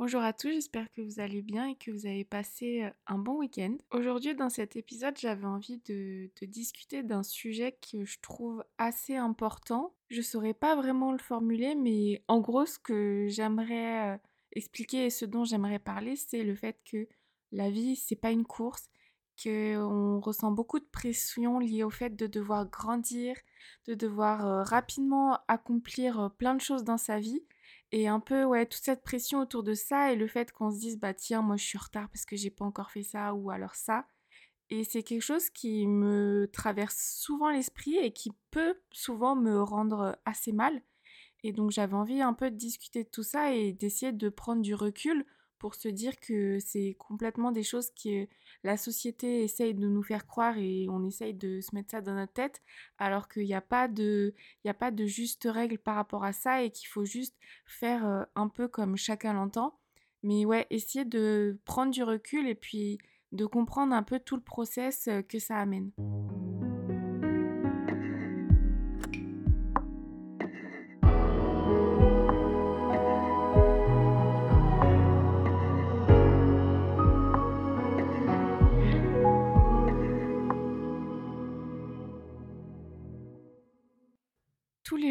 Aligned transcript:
Bonjour 0.00 0.22
à 0.22 0.32
tous, 0.32 0.50
j'espère 0.50 0.88
que 0.92 1.00
vous 1.00 1.18
allez 1.18 1.42
bien 1.42 1.70
et 1.70 1.74
que 1.74 1.90
vous 1.90 2.06
avez 2.06 2.24
passé 2.24 2.88
un 3.08 3.18
bon 3.18 3.38
week-end. 3.38 3.76
Aujourd'hui, 3.90 4.36
dans 4.36 4.48
cet 4.48 4.76
épisode, 4.76 5.18
j'avais 5.18 5.44
envie 5.44 5.78
de, 5.88 6.30
discuter 6.42 7.02
d'un 7.02 7.24
sujet 7.24 7.76
que 7.90 8.04
je 8.04 8.20
trouve 8.20 8.62
assez 8.78 9.16
important. 9.16 9.96
Je 10.08 10.22
saurais 10.22 10.54
pas 10.54 10.76
vraiment 10.76 11.10
le 11.10 11.18
formuler, 11.18 11.74
mais 11.74 12.22
en 12.28 12.38
gros, 12.38 12.64
ce 12.64 12.78
que 12.78 13.26
j'aimerais 13.28 14.20
expliquer 14.52 15.06
et 15.06 15.10
ce 15.10 15.24
dont 15.24 15.42
j'aimerais 15.42 15.80
parler, 15.80 16.14
c'est 16.14 16.44
le 16.44 16.54
fait 16.54 16.78
que 16.88 17.08
la 17.50 17.68
vie, 17.68 17.96
c'est 17.96 18.14
pas 18.14 18.30
une 18.30 18.46
course, 18.46 18.90
qu'on 19.42 20.20
ressent 20.20 20.52
beaucoup 20.52 20.78
de 20.78 20.88
pression 20.92 21.58
liée 21.58 21.82
au 21.82 21.90
fait 21.90 22.14
de 22.14 22.28
devoir 22.28 22.70
grandir, 22.70 23.34
de 23.88 23.94
devoir 23.94 24.64
rapidement 24.64 25.40
accomplir 25.48 26.30
plein 26.38 26.54
de 26.54 26.60
choses 26.60 26.84
dans 26.84 26.98
sa 26.98 27.18
vie 27.18 27.42
et 27.92 28.08
un 28.08 28.20
peu, 28.20 28.44
ouais, 28.44 28.66
toute 28.66 28.82
cette 28.82 29.02
pression 29.02 29.40
autour 29.40 29.62
de 29.62 29.74
ça 29.74 30.12
et 30.12 30.16
le 30.16 30.26
fait 30.26 30.52
qu'on 30.52 30.70
se 30.70 30.78
dise, 30.78 30.98
bah 30.98 31.14
tiens, 31.14 31.42
moi 31.42 31.56
je 31.56 31.64
suis 31.64 31.78
en 31.78 31.82
retard 31.82 32.08
parce 32.10 32.26
que 32.26 32.36
j'ai 32.36 32.50
pas 32.50 32.64
encore 32.64 32.90
fait 32.90 33.02
ça 33.02 33.34
ou 33.34 33.50
alors 33.50 33.74
ça. 33.74 34.06
Et 34.70 34.84
c'est 34.84 35.02
quelque 35.02 35.22
chose 35.22 35.48
qui 35.50 35.86
me 35.86 36.50
traverse 36.52 37.14
souvent 37.16 37.50
l'esprit 37.50 37.96
et 37.96 38.12
qui 38.12 38.32
peut 38.50 38.78
souvent 38.92 39.34
me 39.34 39.62
rendre 39.62 40.18
assez 40.26 40.52
mal. 40.52 40.82
Et 41.42 41.52
donc 41.52 41.70
j'avais 41.70 41.94
envie 41.94 42.20
un 42.20 42.34
peu 42.34 42.50
de 42.50 42.56
discuter 42.56 43.04
de 43.04 43.08
tout 43.08 43.22
ça 43.22 43.54
et 43.54 43.72
d'essayer 43.72 44.12
de 44.12 44.28
prendre 44.28 44.60
du 44.60 44.74
recul 44.74 45.24
pour 45.58 45.74
se 45.74 45.88
dire 45.88 46.18
que 46.20 46.58
c'est 46.60 46.96
complètement 46.98 47.52
des 47.52 47.62
choses 47.62 47.90
que 47.90 48.26
la 48.64 48.76
société 48.76 49.42
essaye 49.42 49.74
de 49.74 49.86
nous 49.86 50.02
faire 50.02 50.26
croire 50.26 50.56
et 50.58 50.86
on 50.88 51.04
essaye 51.06 51.34
de 51.34 51.60
se 51.60 51.74
mettre 51.74 51.90
ça 51.90 52.00
dans 52.00 52.14
notre 52.14 52.32
tête, 52.32 52.62
alors 52.98 53.28
qu'il 53.28 53.44
n'y 53.44 53.54
a, 53.54 53.60
pas 53.60 53.88
de, 53.88 54.34
a 54.66 54.74
pas 54.74 54.90
de 54.90 55.06
juste 55.06 55.48
règle 55.50 55.78
par 55.78 55.96
rapport 55.96 56.24
à 56.24 56.32
ça 56.32 56.62
et 56.62 56.70
qu'il 56.70 56.88
faut 56.88 57.04
juste 57.04 57.36
faire 57.66 58.06
euh, 58.06 58.24
un 58.34 58.48
peu 58.48 58.68
comme 58.68 58.96
chacun 58.96 59.32
l'entend. 59.32 59.78
Mais 60.22 60.44
ouais, 60.44 60.66
essayer 60.70 61.04
de 61.04 61.58
prendre 61.64 61.92
du 61.92 62.02
recul 62.02 62.48
et 62.48 62.54
puis 62.54 62.98
de 63.32 63.46
comprendre 63.46 63.94
un 63.94 64.02
peu 64.02 64.18
tout 64.18 64.36
le 64.36 64.42
process 64.42 65.08
euh, 65.08 65.22
que 65.22 65.38
ça 65.38 65.58
amène. 65.58 65.90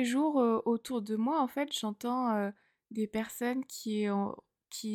Jours 0.08 0.36
autour 0.66 1.02
de 1.02 1.16
moi, 1.16 1.42
en 1.42 1.48
fait, 1.48 1.72
j'entends 1.78 2.52
des 2.92 3.08
personnes 3.08 3.66
qui, 3.66 4.08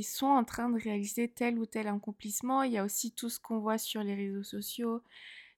sont 0.03 0.27
en 0.27 0.45
train 0.45 0.71
de 0.71 0.81
réaliser 0.81 1.29
tel 1.29 1.59
ou 1.59 1.67
tel 1.67 1.89
accomplissement. 1.89 2.63
Il 2.63 2.73
y 2.73 2.79
a 2.79 2.85
aussi 2.85 3.13
tout 3.13 3.29
ce 3.29 3.39
qu'on 3.39 3.59
voit 3.61 3.79
sur 3.79 4.03
les 4.03 4.15
réseaux 4.15 4.43
sociaux, 4.43 5.03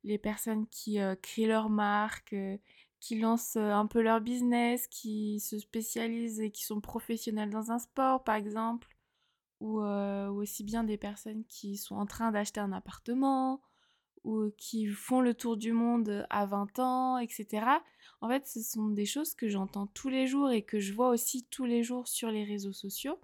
les 0.03 0.19
personnes 0.19 0.67
qui 0.69 0.99
créent 1.23 1.47
leur 1.47 1.71
marque, 1.71 2.35
qui 3.01 3.19
lancent 3.19 3.57
un 3.57 3.87
peu 3.87 4.01
leur 4.01 4.21
business, 4.21 4.87
qui 4.89 5.41
se 5.41 5.59
spécialisent 5.59 6.41
et 6.41 6.51
qui 6.51 6.65
sont 6.65 6.81
professionnels 6.81 7.51
dans 7.51 7.71
un 7.71 7.79
sport, 7.79 8.25
par 8.25 8.35
exemple, 8.35 8.89
ou 9.61 9.81
aussi 9.81 10.65
bien 10.65 10.85
des 10.85 10.99
personnes 10.99 11.45
qui 11.47 11.77
sont 11.77 11.97
en 11.97 12.07
train 12.07 12.33
d'acheter 12.33 12.61
un 12.61 12.73
appartement 12.73 13.63
ou 14.25 14.51
qui 14.57 14.87
font 14.87 15.21
le 15.21 15.35
tour 15.35 15.57
du 15.57 15.73
monde 15.73 16.27
à 16.31 16.47
20 16.47 16.79
ans, 16.79 17.19
etc. 17.19 17.67
En 18.21 18.29
fait, 18.29 18.47
ce 18.47 18.63
sont 18.63 18.89
des 18.89 19.07
choses 19.07 19.35
que 19.35 19.49
j'entends 19.49 19.87
tous 19.87 20.09
les 20.09 20.27
jours 20.27 20.51
et 20.51 20.63
que 20.63 20.81
je 20.81 20.93
vois 20.93 21.11
aussi 21.11 21.47
tous 21.51 21.67
les 21.67 21.83
jours 21.83 22.09
sur 22.09 22.31
les 22.31 22.45
réseaux 22.45 22.73
sociaux. 22.73 23.21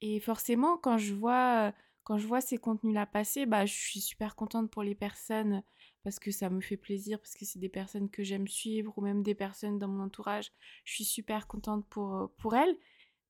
Et 0.00 0.18
forcément, 0.20 0.78
quand 0.78 0.98
je 0.98 1.14
vois, 1.14 1.74
quand 2.04 2.18
je 2.18 2.26
vois 2.26 2.40
ces 2.40 2.58
contenus-là 2.58 3.06
passer, 3.06 3.46
bah, 3.46 3.66
je 3.66 3.74
suis 3.74 4.00
super 4.00 4.34
contente 4.34 4.70
pour 4.70 4.82
les 4.82 4.94
personnes 4.94 5.62
parce 6.02 6.18
que 6.18 6.30
ça 6.30 6.48
me 6.48 6.62
fait 6.62 6.78
plaisir, 6.78 7.18
parce 7.20 7.34
que 7.34 7.44
c'est 7.44 7.58
des 7.58 7.68
personnes 7.68 8.08
que 8.08 8.22
j'aime 8.22 8.48
suivre 8.48 8.96
ou 8.96 9.02
même 9.02 9.22
des 9.22 9.34
personnes 9.34 9.78
dans 9.78 9.88
mon 9.88 10.04
entourage. 10.04 10.52
Je 10.84 10.94
suis 10.94 11.04
super 11.04 11.46
contente 11.46 11.86
pour, 11.88 12.30
pour 12.38 12.56
elles. 12.56 12.76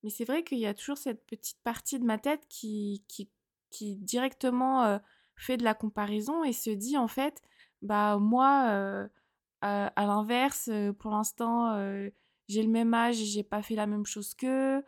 Mais 0.02 0.10
c'est 0.10 0.24
vrai 0.24 0.44
qu'il 0.44 0.58
y 0.58 0.66
a 0.66 0.74
toujours 0.74 0.96
cette 0.96 1.26
petite 1.26 1.60
partie 1.62 1.98
de 1.98 2.04
ma 2.04 2.18
tête 2.18 2.46
qui, 2.48 3.04
qui, 3.08 3.28
qui 3.70 3.96
directement 3.96 4.84
euh, 4.84 4.98
fait 5.40 5.56
de 5.56 5.64
la 5.64 5.74
comparaison 5.74 6.44
et 6.44 6.52
se 6.52 6.70
dit 6.70 6.96
en 6.96 7.08
fait, 7.08 7.42
bah 7.82 8.18
moi, 8.18 8.66
euh, 8.70 9.08
à, 9.62 10.06
l'inverse, 10.06 10.68
euh, 10.72 10.92
pour 10.92 11.10
l'instant, 11.10 11.72
euh, 11.74 12.10
j'ai 12.48 12.62
le 12.62 12.68
même 12.68 12.94
âge 12.94 13.16
j'ai 13.16 13.42
pas 13.42 13.62
fait 13.62 13.74
la 13.74 13.86
même 13.86 14.06
chose 14.06 14.34
qu'eux. 14.34 14.82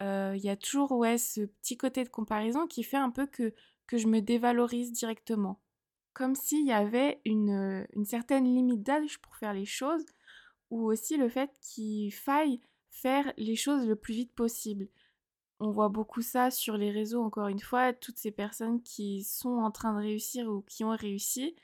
Il 0.00 0.40
y 0.42 0.50
a 0.50 0.56
toujours 0.56 0.92
ouais, 0.92 1.18
ce 1.18 1.42
petit 1.42 1.76
côté 1.76 2.04
de 2.04 2.10
comparaison 2.10 2.66
qui 2.66 2.82
fait 2.82 2.98
un 2.98 3.10
peu 3.10 3.26
que, 3.26 3.54
que 3.86 3.96
je 3.96 4.08
me 4.08 4.20
dévalorise 4.20 4.92
directement. 4.92 5.60
Comme 6.12 6.34
s'il 6.34 6.66
y 6.66 6.72
avait 6.72 7.20
une, 7.24 7.86
une 7.94 8.04
certaine 8.04 8.44
limite 8.44 8.82
d'âge 8.82 9.18
pour 9.20 9.36
faire 9.36 9.54
les 9.54 9.64
choses, 9.64 10.04
ou 10.70 10.84
aussi 10.84 11.16
le 11.16 11.28
fait 11.28 11.50
qu'il 11.60 12.12
faille 12.12 12.60
faire 12.90 13.32
les 13.36 13.56
choses 13.56 13.86
le 13.86 13.96
plus 13.96 14.14
vite 14.14 14.34
possible 14.34 14.88
on 15.60 15.70
voit 15.70 15.88
beaucoup 15.88 16.22
ça 16.22 16.50
sur 16.50 16.76
les 16.76 16.90
réseaux, 16.90 17.22
encore 17.22 17.48
une 17.48 17.60
fois, 17.60 17.92
toutes 17.92 18.18
ces 18.18 18.30
personnes 18.30 18.82
qui 18.82 19.24
sont 19.24 19.58
en 19.58 19.70
train 19.70 19.94
de 19.94 20.00
réussir 20.00 20.48
ou 20.48 20.62
qui 20.62 20.84
ont 20.84 20.94
réussi, 20.94 21.56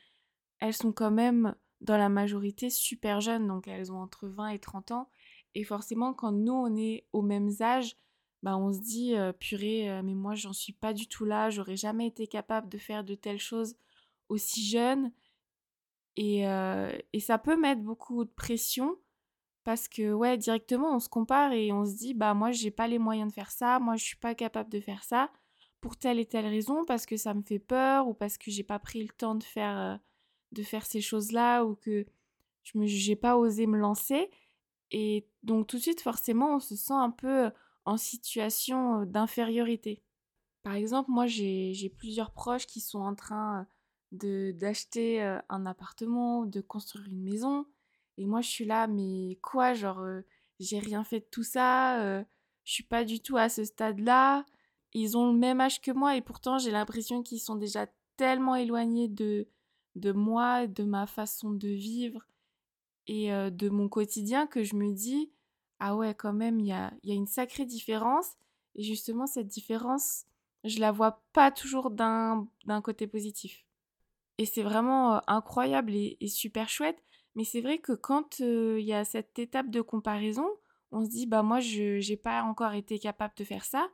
elles 0.61 0.75
sont 0.75 0.93
quand 0.93 1.11
même 1.11 1.55
dans 1.81 1.97
la 1.97 2.09
majorité 2.09 2.71
super 2.71 3.21
jeunes, 3.21 3.49
donc 3.49 3.69
elles 3.69 3.93
ont 3.93 4.01
entre 4.01 4.29
20 4.29 4.49
et 4.49 4.59
30 4.59 4.93
ans. 4.93 5.11
Et 5.55 5.65
forcément, 5.65 6.15
quand 6.15 6.33
nous, 6.33 6.53
on 6.53 6.75
est 6.77 7.07
aux 7.13 7.23
mêmes 7.23 7.51
âges, 7.61 7.97
bah 8.43 8.57
on 8.57 8.73
se 8.73 8.81
dit, 8.81 9.15
purée, 9.39 10.01
mais 10.03 10.15
moi, 10.15 10.35
j'en 10.35 10.53
suis 10.53 10.73
pas 10.73 10.95
du 10.95 11.07
tout 11.09 11.25
là, 11.25 11.51
j'aurais 11.51 11.77
jamais 11.77 12.07
été 12.07 12.27
capable 12.27 12.69
de 12.69 12.79
faire 12.79 13.05
de 13.05 13.15
telles 13.15 13.41
choses 13.41 13.77
aussi 14.29 14.65
jeune. 14.67 15.13
Et, 16.17 16.45
et 17.13 17.21
ça 17.21 17.39
peut 17.39 17.57
mettre 17.57 17.83
beaucoup 17.83 18.25
de 18.25 18.31
pression 18.31 18.97
parce 19.65 19.89
que 19.89 20.13
ouais, 20.13 20.37
directement 20.37 20.95
on 20.95 21.01
se 21.01 21.09
compare 21.09 21.53
et 21.53 21.73
on 21.73 21.85
se 21.85 21.97
dit 21.97 22.15
bah 22.15 22.35
moi 22.35 22.51
j'ai 22.53 22.71
pas 22.71 22.89
les 22.89 22.99
moyens 22.99 23.29
de 23.29 23.35
faire 23.35 23.51
ça, 23.51 23.79
moi 23.79 23.97
je 23.97 24.05
suis 24.05 24.17
pas 24.17 24.35
capable 24.35 24.71
de 24.71 24.81
faire 24.81 25.05
ça 25.05 25.31
pour 25.81 25.97
telle 25.97 26.19
et 26.19 26.27
telle 26.27 26.47
raison 26.47 26.85
parce 26.85 27.07
que 27.07 27.17
ça 27.17 27.35
me 27.35 27.43
fait 27.43 27.59
peur 27.59 28.09
ou 28.09 28.15
parce 28.15 28.39
que 28.39 28.51
j'ai 28.51 28.63
pas 28.63 28.79
pris 28.79 29.03
le 29.03 29.09
temps 29.11 29.35
de 29.35 29.45
faire 29.45 29.79
euh, 29.79 29.97
de 30.53 30.63
faire 30.63 30.87
ces 30.87 31.01
choses-là 31.01 31.65
ou 31.65 31.75
que 31.77 32.07
je 32.63 32.79
me 32.79 32.87
j'ai 32.87 33.17
pas 33.17 33.37
osé 33.37 33.67
me 33.67 33.79
lancer 33.79 34.31
et 34.91 35.27
donc 35.43 35.67
tout 35.67 35.77
de 35.77 35.83
suite 35.83 36.01
forcément 36.01 36.57
on 36.57 36.61
se 36.61 36.77
sent 36.77 36.93
un 36.95 37.11
peu 37.11 37.51
en 37.85 37.97
situation 37.97 39.01
euh, 39.01 39.05
d'infériorité. 39.07 40.03
Par 40.63 40.75
exemple, 40.75 41.11
moi 41.11 41.27
j'ai 41.27 41.93
plusieurs 41.99 42.31
proches 42.31 42.67
qui 42.67 42.81
sont 42.81 43.01
en 43.01 43.15
train 43.15 43.67
de 44.13 44.53
d'acheter 44.53 45.23
euh, 45.23 45.41
un 45.49 45.67
appartement, 45.67 46.45
de 46.47 46.61
construire 46.61 47.07
une 47.09 47.23
maison 47.23 47.67
et 48.23 48.25
moi, 48.25 48.41
je 48.41 48.49
suis 48.49 48.65
là, 48.65 48.87
mais 48.87 49.37
quoi 49.43 49.75
Genre, 49.75 49.99
euh, 49.99 50.23
j'ai 50.61 50.79
rien 50.79 51.03
fait 51.03 51.19
de 51.19 51.27
tout 51.29 51.43
ça, 51.43 52.23
je 52.63 52.73
suis 52.73 52.85
pas 52.85 53.05
du 53.05 53.19
tout 53.19 53.37
à 53.37 53.49
ce 53.49 53.65
stade-là. 53.65 54.47
Ils 54.93 55.17
ont 55.17 55.33
le 55.33 55.37
même 55.37 55.61
âge 55.61 55.81
que 55.81 55.91
moi 55.91 56.17
et 56.17 56.21
pourtant, 56.21 56.59
j'ai 56.59 56.71
l'impression 56.71 57.25
qu'ils 57.25 57.41
sont 57.41 57.57
déjà 57.57 57.89
tellement 58.17 58.55
éloignés 58.55 59.09
de, 59.09 59.49
de 59.97 60.13
moi, 60.13 60.69
de 60.69 60.85
ma 60.85 61.09
façon 61.09 61.51
de 61.51 61.67
vivre 61.67 62.29
et 63.09 63.31
de 63.33 63.69
mon 63.71 63.89
quotidien 63.89 64.47
que 64.47 64.63
je 64.63 64.77
me 64.77 64.93
dis, 64.93 65.33
ah 65.81 65.97
ouais, 65.97 66.15
quand 66.15 66.33
même, 66.33 66.61
il 66.61 66.67
y 66.67 66.73
a, 66.73 66.93
y 67.03 67.11
a 67.11 67.15
une 67.17 67.27
sacrée 67.27 67.67
différence. 67.67 68.37
Et 68.77 68.85
justement, 68.85 69.27
cette 69.27 69.49
différence, 69.49 70.27
je 70.63 70.79
la 70.79 70.93
vois 70.93 71.25
pas 71.33 71.51
toujours 71.51 71.91
d'un 71.91 72.47
côté 72.85 73.09
positif. 73.09 73.65
Et 74.39 74.47
c'est 74.47 74.63
vraiment 74.63 75.29
incroyable 75.29 75.93
et 75.97 76.29
super 76.29 76.69
chouette 76.69 77.03
mais 77.35 77.45
c'est 77.45 77.61
vrai 77.61 77.79
que 77.79 77.93
quand 77.93 78.41
il 78.41 78.85
y 78.85 78.93
a 78.93 79.05
cette 79.05 79.39
étape 79.39 79.71
de 79.71 79.81
comparaison, 79.81 80.47
on 80.91 81.05
se 81.05 81.11
dit 81.11 81.27
bah 81.27 81.43
moi 81.43 81.61
je 81.61 82.07
n'ai 82.07 82.17
pas 82.17 82.43
encore 82.43 82.75
été 82.75 82.99
capable 82.99 83.35
de 83.37 83.45
faire 83.45 83.65
ça, 83.65 83.89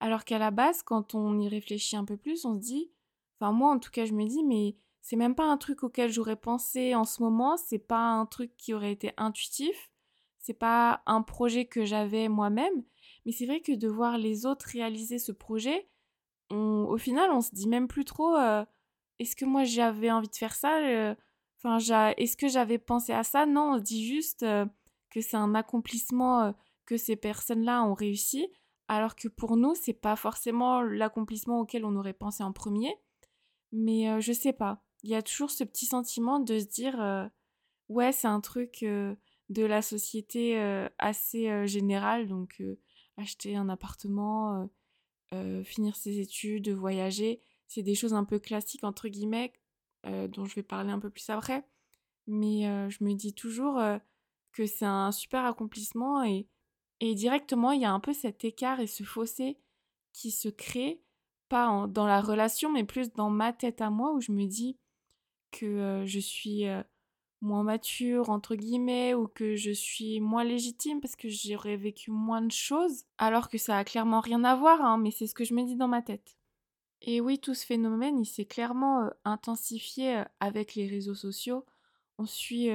alors 0.00 0.24
qu'à 0.24 0.38
la 0.38 0.50
base 0.50 0.82
quand 0.82 1.14
on 1.14 1.38
y 1.38 1.48
réfléchit 1.48 1.96
un 1.96 2.04
peu 2.04 2.16
plus, 2.16 2.44
on 2.44 2.54
se 2.54 2.60
dit, 2.60 2.90
enfin 3.38 3.52
moi 3.52 3.70
en 3.72 3.78
tout 3.78 3.90
cas 3.90 4.06
je 4.06 4.12
me 4.12 4.24
dis 4.26 4.44
mais 4.44 4.76
c'est 5.00 5.16
même 5.16 5.34
pas 5.34 5.44
un 5.44 5.56
truc 5.56 5.82
auquel 5.84 6.10
j'aurais 6.10 6.36
pensé 6.36 6.94
en 6.94 7.04
ce 7.04 7.22
moment, 7.22 7.56
c'est 7.56 7.78
pas 7.78 8.10
un 8.10 8.26
truc 8.26 8.56
qui 8.56 8.74
aurait 8.74 8.92
été 8.92 9.12
intuitif, 9.16 9.90
c'est 10.38 10.54
pas 10.54 11.02
un 11.06 11.22
projet 11.22 11.66
que 11.66 11.84
j'avais 11.84 12.28
moi-même, 12.28 12.84
mais 13.26 13.32
c'est 13.32 13.46
vrai 13.46 13.60
que 13.60 13.72
de 13.72 13.88
voir 13.88 14.18
les 14.18 14.46
autres 14.46 14.66
réaliser 14.72 15.18
ce 15.18 15.32
projet, 15.32 15.88
au 16.50 16.96
final 16.96 17.30
on 17.30 17.42
se 17.42 17.54
dit 17.54 17.68
même 17.68 17.88
plus 17.88 18.06
trop 18.06 18.36
est-ce 19.18 19.36
que 19.36 19.44
moi 19.44 19.64
j'avais 19.64 20.10
envie 20.10 20.28
de 20.28 20.36
faire 20.36 20.54
ça 20.54 21.14
Enfin, 21.60 21.78
est-ce 22.16 22.36
que 22.36 22.48
j'avais 22.48 22.78
pensé 22.78 23.12
à 23.12 23.24
ça? 23.24 23.44
Non, 23.44 23.72
on 23.74 23.78
dit 23.78 24.06
juste 24.06 24.44
euh, 24.44 24.64
que 25.10 25.20
c'est 25.20 25.36
un 25.36 25.54
accomplissement 25.56 26.42
euh, 26.44 26.52
que 26.86 26.96
ces 26.96 27.16
personnes-là 27.16 27.82
ont 27.82 27.94
réussi, 27.94 28.48
alors 28.86 29.16
que 29.16 29.26
pour 29.26 29.56
nous, 29.56 29.74
c'est 29.74 29.92
pas 29.92 30.14
forcément 30.14 30.82
l'accomplissement 30.82 31.60
auquel 31.60 31.84
on 31.84 31.96
aurait 31.96 32.12
pensé 32.12 32.44
en 32.44 32.52
premier. 32.52 32.94
Mais 33.72 34.08
euh, 34.08 34.20
je 34.20 34.32
sais 34.32 34.52
pas. 34.52 34.84
Il 35.02 35.10
y 35.10 35.16
a 35.16 35.22
toujours 35.22 35.50
ce 35.50 35.64
petit 35.64 35.86
sentiment 35.86 36.38
de 36.38 36.58
se 36.58 36.66
dire 36.66 37.30
ouais, 37.88 38.12
c'est 38.12 38.26
un 38.26 38.40
truc 38.40 38.80
de 38.82 39.64
la 39.64 39.80
société 39.80 40.58
assez 40.98 41.68
générale, 41.68 42.26
donc 42.26 42.60
acheter 43.16 43.54
un 43.54 43.68
appartement, 43.68 44.68
finir 45.62 45.94
ses 45.94 46.18
études, 46.18 46.70
voyager. 46.70 47.40
C'est 47.68 47.84
des 47.84 47.94
choses 47.94 48.12
un 48.12 48.24
peu 48.24 48.40
classiques, 48.40 48.82
entre 48.82 49.06
guillemets, 49.06 49.52
dont 50.28 50.44
je 50.44 50.54
vais 50.54 50.62
parler 50.62 50.90
un 50.90 50.98
peu 50.98 51.10
plus 51.10 51.28
après. 51.30 51.64
Mais 52.26 52.90
je 52.90 53.04
me 53.04 53.14
dis 53.14 53.34
toujours 53.34 53.80
que 54.52 54.66
c'est 54.66 54.84
un 54.84 55.12
super 55.12 55.44
accomplissement 55.44 56.22
et, 56.22 56.46
et 57.00 57.14
directement, 57.14 57.72
il 57.72 57.80
y 57.80 57.84
a 57.84 57.92
un 57.92 58.00
peu 58.00 58.12
cet 58.12 58.44
écart 58.44 58.80
et 58.80 58.86
ce 58.86 59.02
fossé 59.02 59.58
qui 60.12 60.30
se 60.30 60.48
crée, 60.48 61.02
pas 61.48 61.86
dans 61.88 62.06
la 62.06 62.20
relation, 62.20 62.70
mais 62.70 62.84
plus 62.84 63.12
dans 63.12 63.30
ma 63.30 63.52
tête 63.52 63.80
à 63.80 63.90
moi, 63.90 64.12
où 64.12 64.20
je 64.20 64.32
me 64.32 64.46
dis 64.46 64.78
que 65.50 66.02
je 66.06 66.18
suis 66.18 66.64
moins 67.40 67.62
mature, 67.62 68.30
entre 68.30 68.56
guillemets, 68.56 69.14
ou 69.14 69.28
que 69.28 69.54
je 69.54 69.70
suis 69.70 70.20
moins 70.20 70.44
légitime 70.44 71.00
parce 71.00 71.16
que 71.16 71.28
j'aurais 71.28 71.76
vécu 71.76 72.10
moins 72.10 72.42
de 72.42 72.52
choses, 72.52 73.04
alors 73.16 73.48
que 73.48 73.58
ça 73.58 73.78
a 73.78 73.84
clairement 73.84 74.20
rien 74.20 74.42
à 74.44 74.56
voir, 74.56 74.82
hein, 74.82 74.98
mais 74.98 75.10
c'est 75.10 75.26
ce 75.26 75.34
que 75.34 75.44
je 75.44 75.54
me 75.54 75.62
dis 75.64 75.76
dans 75.76 75.88
ma 75.88 76.02
tête. 76.02 76.37
Et 77.02 77.20
oui, 77.20 77.38
tout 77.38 77.54
ce 77.54 77.64
phénomène, 77.64 78.18
il 78.18 78.26
s'est 78.26 78.44
clairement 78.44 79.10
intensifié 79.24 80.24
avec 80.40 80.74
les 80.74 80.88
réseaux 80.88 81.14
sociaux. 81.14 81.64
On 82.18 82.26
suit, 82.26 82.70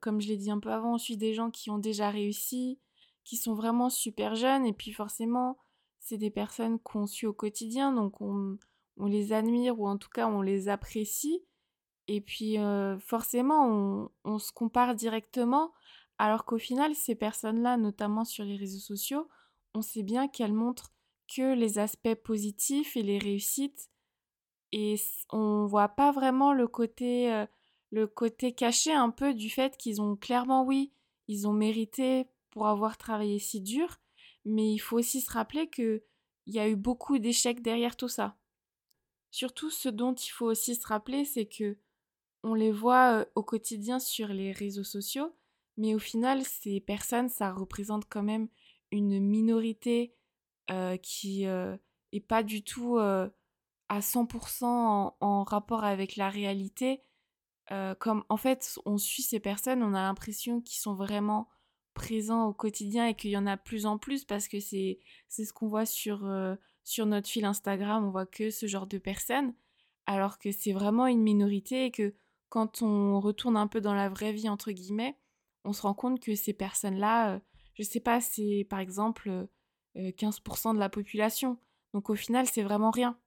comme 0.00 0.20
je 0.20 0.28
l'ai 0.28 0.36
dit 0.36 0.50
un 0.50 0.60
peu 0.60 0.70
avant, 0.70 0.94
on 0.94 0.98
suit 0.98 1.16
des 1.16 1.34
gens 1.34 1.50
qui 1.50 1.70
ont 1.70 1.78
déjà 1.78 2.10
réussi, 2.10 2.78
qui 3.24 3.36
sont 3.36 3.54
vraiment 3.54 3.90
super 3.90 4.36
jeunes, 4.36 4.64
et 4.64 4.72
puis 4.72 4.92
forcément, 4.92 5.58
c'est 5.98 6.18
des 6.18 6.30
personnes 6.30 6.78
qu'on 6.78 7.06
suit 7.06 7.26
au 7.26 7.32
quotidien, 7.32 7.90
donc 7.92 8.20
on, 8.20 8.58
les 9.06 9.32
admire 9.32 9.80
ou 9.80 9.88
en 9.88 9.96
tout 9.96 10.10
cas 10.10 10.28
on 10.28 10.42
les 10.42 10.68
apprécie. 10.68 11.42
Et 12.06 12.20
puis 12.20 12.58
forcément, 13.00 14.10
on, 14.24 14.38
se 14.38 14.52
compare 14.52 14.94
directement, 14.94 15.72
alors 16.18 16.44
qu'au 16.44 16.58
final, 16.58 16.94
ces 16.94 17.14
personnes-là, 17.14 17.76
notamment 17.76 18.24
sur 18.24 18.44
les 18.44 18.56
réseaux 18.56 18.78
sociaux, 18.78 19.28
on 19.74 19.82
sait 19.82 20.02
bien 20.04 20.28
qu'elles 20.28 20.52
montrent 20.52 20.92
que 21.34 21.54
les 21.54 21.78
aspects 21.78 22.14
positifs 22.14 22.96
et 22.96 23.02
les 23.02 23.18
réussites, 23.18 23.90
et 24.72 24.96
on 25.30 25.66
voit 25.66 25.88
pas 25.88 26.12
vraiment 26.12 26.52
le 26.52 26.66
côté, 26.66 27.44
le 27.90 28.06
côté 28.06 28.52
caché 28.52 28.92
un 28.92 29.10
peu 29.10 29.34
du 29.34 29.50
fait 29.50 29.76
qu'ils 29.76 30.02
ont 30.02 30.16
clairement, 30.16 30.64
oui, 30.64 30.92
ils 31.28 31.46
ont 31.46 31.52
mérité 31.52 32.26
pour 32.50 32.66
avoir 32.66 32.96
travaillé 32.96 33.38
si 33.38 33.60
dur, 33.60 34.00
mais 34.44 34.72
il 34.72 34.78
faut 34.78 34.98
aussi 34.98 35.20
se 35.20 35.30
rappeler 35.30 35.68
qu'il 35.68 36.02
y 36.46 36.58
a 36.58 36.68
eu 36.68 36.76
beaucoup 36.76 37.18
d'échecs 37.18 37.62
derrière 37.62 37.96
tout 37.96 38.08
ça. 38.08 38.36
Surtout, 39.30 39.70
ce 39.70 39.88
dont 39.88 40.14
il 40.14 40.30
faut 40.30 40.46
aussi 40.46 40.74
se 40.74 40.86
rappeler, 40.86 41.24
c'est 41.24 41.46
que 41.46 41.76
on 42.42 42.54
les 42.54 42.72
voit 42.72 43.26
au 43.34 43.42
quotidien 43.42 43.98
sur 43.98 44.28
les 44.28 44.52
réseaux 44.52 44.84
sociaux, 44.84 45.34
mais 45.76 45.94
au 45.94 45.98
final, 45.98 46.44
ces 46.44 46.78
personnes, 46.78 47.28
ça 47.28 47.52
représente 47.52 48.04
quand 48.08 48.22
même 48.22 48.48
une 48.90 49.18
minorité 49.18 50.14
qui 51.02 51.44
est 51.44 52.26
pas 52.26 52.42
du 52.42 52.62
tout 52.64 52.98
à 52.98 54.00
100% 54.00 54.64
en, 55.20 55.44
rapport 55.44 55.84
avec 55.84 56.16
la 56.16 56.28
réalité. 56.28 57.02
comme 57.98 58.24
en 58.28 58.36
fait, 58.36 58.78
on 58.84 58.98
suit 58.98 59.22
ces 59.22 59.40
personnes, 59.40 59.82
on 59.82 59.94
a 59.94 60.02
l'impression 60.02 60.60
qu'ils 60.60 60.78
sont 60.78 60.94
vraiment 60.94 61.48
présents 61.94 62.46
au 62.46 62.52
quotidien 62.52 63.06
et 63.06 63.14
qu'il 63.14 63.30
y 63.30 63.36
en 63.36 63.46
a 63.46 63.56
plus 63.56 63.86
en 63.86 63.98
plus 63.98 64.24
parce 64.24 64.48
que 64.48 64.58
c'est 64.60 64.98
ce 65.28 65.52
qu'on 65.52 65.68
voit 65.68 65.86
sur, 65.86 66.28
sur 66.82 67.06
notre 67.06 67.28
fil 67.28 67.44
Instagram, 67.44 68.04
on 68.04 68.10
voit 68.10 68.26
que 68.26 68.50
ce 68.50 68.66
genre 68.66 68.86
de 68.86 68.98
personnes, 68.98 69.54
alors 70.06 70.38
que 70.38 70.52
c'est 70.52 70.72
vraiment 70.72 71.06
une 71.06 71.22
minorité 71.22 71.86
et 71.86 71.90
que 71.90 72.14
quand 72.54 72.82
on 72.82 73.20
retourne 73.20 73.56
un 73.56 73.66
peu 73.66 73.80
dans 73.80 73.94
la 73.94 74.08
vraie 74.08 74.32
vie, 74.32 74.48
entre 74.48 74.70
guillemets, 74.70 75.18
on 75.64 75.72
se 75.72 75.82
rend 75.82 75.94
compte 75.94 76.20
que 76.20 76.36
ces 76.36 76.52
personnes-là, 76.52 77.34
euh, 77.34 77.38
je 77.74 77.82
sais 77.82 77.98
pas, 77.98 78.20
c'est 78.20 78.64
par 78.70 78.78
exemple 78.78 79.48
15% 79.96 80.70
euh, 80.70 80.74
de 80.74 80.78
la 80.78 80.88
population. 80.88 81.58
Donc 81.92 82.10
au 82.10 82.14
final, 82.14 82.46
c'est 82.46 82.62
vraiment 82.62 82.90
rien. 82.90 83.18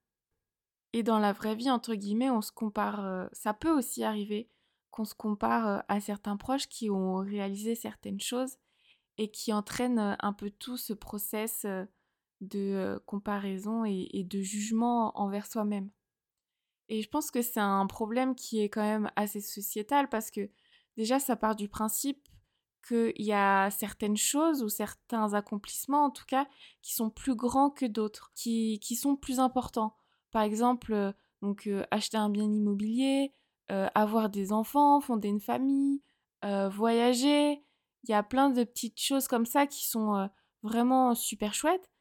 Et 0.94 1.04
dans 1.04 1.20
la 1.20 1.34
vraie 1.34 1.56
vie, 1.56 1.70
entre 1.70 1.96
guillemets, 1.96 2.30
on 2.30 2.42
se 2.42 2.52
compare, 2.52 3.06
euh, 3.06 3.28
ça 3.32 3.54
peut 3.54 3.72
aussi 3.72 4.04
arriver 4.04 4.50
qu'on 4.92 5.06
se 5.06 5.16
compare 5.16 5.84
à 5.88 6.00
certains 6.00 6.38
proches 6.38 6.68
qui 6.68 6.90
ont 6.90 7.18
réalisé 7.18 7.76
certaines 7.76 8.20
choses 8.20 8.58
et 9.18 9.30
qui 9.30 9.54
entraînent 9.54 10.18
un 10.20 10.34
peu 10.34 10.50
tout 10.50 10.78
ce 10.78 10.94
process 10.94 11.68
de 12.42 13.00
comparaison 13.06 13.86
et 13.86 14.24
de 14.24 14.42
jugement 14.42 15.16
envers 15.20 15.46
soi-même. 15.46 15.92
Et 16.90 17.02
je 17.02 17.10
pense 17.10 17.32
que 17.32 17.42
c'est 17.42 17.60
un 17.60 17.86
problème 17.86 18.36
qui 18.36 18.62
est 18.62 18.70
quand 18.70 18.82
même 18.82 19.12
assez 19.16 19.42
sociétal 19.42 20.08
parce 20.10 20.32
que 20.32 20.50
déjà, 20.96 21.20
ça 21.20 21.36
part 21.36 21.56
du 21.56 21.68
principe 21.68 22.28
qu'il 22.82 23.26
y 23.26 23.34
a 23.34 23.70
certaines 23.72 24.18
choses 24.18 24.64
ou 24.64 24.70
certains 24.70 25.34
accomplissements, 25.34 26.06
en 26.06 26.10
tout 26.10 26.26
cas, 26.26 26.48
qui 26.82 26.94
sont 26.94 27.10
plus 27.10 27.36
grands 27.36 27.70
que 27.70 27.86
d'autres, 27.86 28.32
qui, 28.36 28.80
qui, 28.80 28.96
sont 28.96 29.16
plus 29.16 29.40
importants. 29.40 29.96
Par 30.32 30.42
exemple, 30.42 30.94
euh, 30.94 31.12
donc, 31.42 31.68
euh, 31.68 31.86
acheter 31.92 32.18
un 32.18 32.30
bien 32.30 32.46
immobilier, 32.46 33.34
euh, 33.72 33.88
avoir 33.96 34.30
des 34.30 34.52
enfants, 34.52 35.02
fonder 35.02 35.28
une 35.28 35.42
famille, 35.42 36.02
voyager. 36.72 37.64
Il 38.04 38.10
y 38.10 38.14
a 38.14 38.24
plein 38.24 38.50
de 38.50 38.64
petites 38.64 39.02
choses 39.02 39.28
comme 39.28 39.46
ça 39.46 39.68
qui 39.68 39.86
sont 39.86 40.30
vraiment 40.64 41.14
super 41.14 41.54
chouettes. 41.54 41.92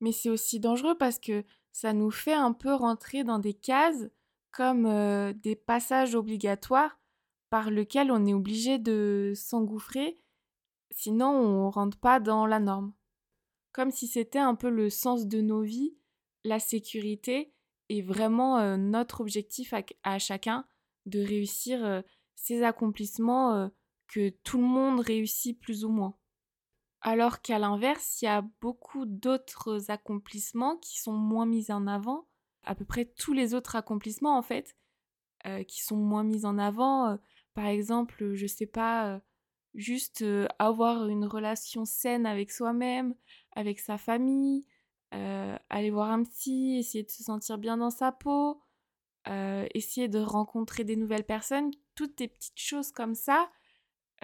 Mais 0.00 0.12
c'est 0.12 0.30
aussi 0.30 0.60
dangereux 0.60 0.96
parce 0.96 1.18
que 1.18 1.44
ça 1.72 1.92
nous 1.92 2.10
fait 2.10 2.32
un 2.32 2.52
peu 2.52 2.72
rentrer 2.72 3.22
dans 3.22 3.38
des 3.38 3.52
cases 3.52 4.08
comme 4.50 4.84
des 5.34 5.56
passages 5.56 6.14
obligatoires 6.14 7.01
par 7.52 7.70
lesquels 7.70 8.10
on 8.10 8.24
est 8.24 8.32
obligé 8.32 8.78
de 8.78 9.34
s'engouffrer, 9.36 10.18
sinon 10.90 11.28
on 11.28 11.68
rentre 11.68 11.98
pas 11.98 12.18
dans 12.18 12.46
la 12.46 12.58
norme. 12.58 12.94
Comme 13.72 13.90
si 13.90 14.06
c'était 14.06 14.38
un 14.38 14.54
peu 14.54 14.70
le 14.70 14.88
sens 14.88 15.26
de 15.26 15.42
nos 15.42 15.60
vies, 15.60 15.94
la 16.44 16.58
sécurité 16.58 17.52
est 17.90 18.00
vraiment 18.00 18.78
notre 18.78 19.20
objectif 19.20 19.74
à, 20.02 20.18
chacun 20.18 20.64
de 21.04 21.20
réussir 21.20 22.02
ces 22.36 22.62
accomplissements 22.62 23.70
que 24.08 24.30
tout 24.30 24.56
le 24.56 24.64
monde 24.64 25.00
réussit 25.00 25.60
plus 25.60 25.84
ou 25.84 25.90
moins. 25.90 26.16
Alors 27.02 27.42
qu'à 27.42 27.58
l'inverse, 27.58 28.22
il 28.22 28.24
y 28.24 28.28
a 28.28 28.40
beaucoup 28.62 29.04
d'autres 29.04 29.90
accomplissements 29.90 30.78
qui 30.78 30.98
sont 30.98 31.12
moins 31.12 31.44
mis 31.44 31.70
en 31.70 31.86
avant 31.86 32.26
à 32.62 32.74
peu 32.74 32.86
près 32.86 33.04
tous 33.04 33.34
les 33.34 33.52
autres 33.52 33.76
accomplissements 33.76 34.38
en 34.38 34.42
fait 34.42 34.74
euh, 35.44 35.64
qui 35.64 35.82
sont 35.82 35.96
moins 35.96 36.22
mis 36.22 36.46
en 36.46 36.56
avant. 36.56 37.08
Euh, 37.08 37.16
par 37.54 37.66
exemple, 37.66 38.34
je 38.34 38.46
sais 38.46 38.66
pas, 38.66 39.14
euh, 39.14 39.20
juste 39.74 40.24
avoir 40.58 41.08
une 41.08 41.24
relation 41.24 41.84
saine 41.84 42.26
avec 42.26 42.50
soi-même, 42.50 43.14
avec 43.52 43.80
sa 43.80 43.98
famille, 43.98 44.66
aller 45.12 45.90
voir 45.90 46.10
un 46.10 46.24
psy, 46.24 46.76
essayer 46.78 47.04
de 47.04 47.10
se 47.10 47.22
sentir 47.22 47.58
bien 47.58 47.78
dans 47.78 47.90
sa 47.90 48.12
peau, 48.12 48.60
essayer 49.74 50.08
de 50.08 50.18
rencontrer 50.18 50.84
des 50.84 50.96
nouvelles 50.96 51.24
personnes, 51.24 51.70
toutes 51.94 52.18
des 52.18 52.28
petites 52.28 52.60
choses 52.60 52.92
comme 52.92 53.14
ça. 53.14 53.50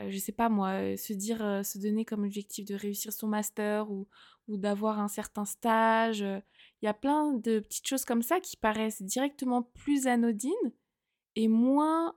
je 0.07 0.19
sais 0.19 0.33
pas 0.33 0.49
moi, 0.51 0.97
se 0.99 1.13
dire, 1.15 1.39
se 1.65 1.79
donner 1.79 2.05
comme 2.05 2.25
objectif 2.25 2.67
de 2.67 2.75
réussir 2.75 3.13
son 3.13 3.29
master 3.29 3.91
ou, 3.91 4.07
ou 4.49 4.57
d'avoir 4.57 4.99
un 4.99 5.09
certain 5.09 5.45
stage. 5.45 6.21
Il 6.21 6.85
y 6.85 6.89
a 6.89 6.95
plein 6.95 7.33
de 7.33 7.61
petites 7.61 7.87
choses 7.87 8.05
comme 8.05 8.23
ça 8.23 8.41
qui 8.41 8.57
paraissent 8.57 9.03
directement 9.03 9.63
plus 9.63 10.07
anodines 10.07 10.53
et 11.37 11.49
moins, 11.49 12.17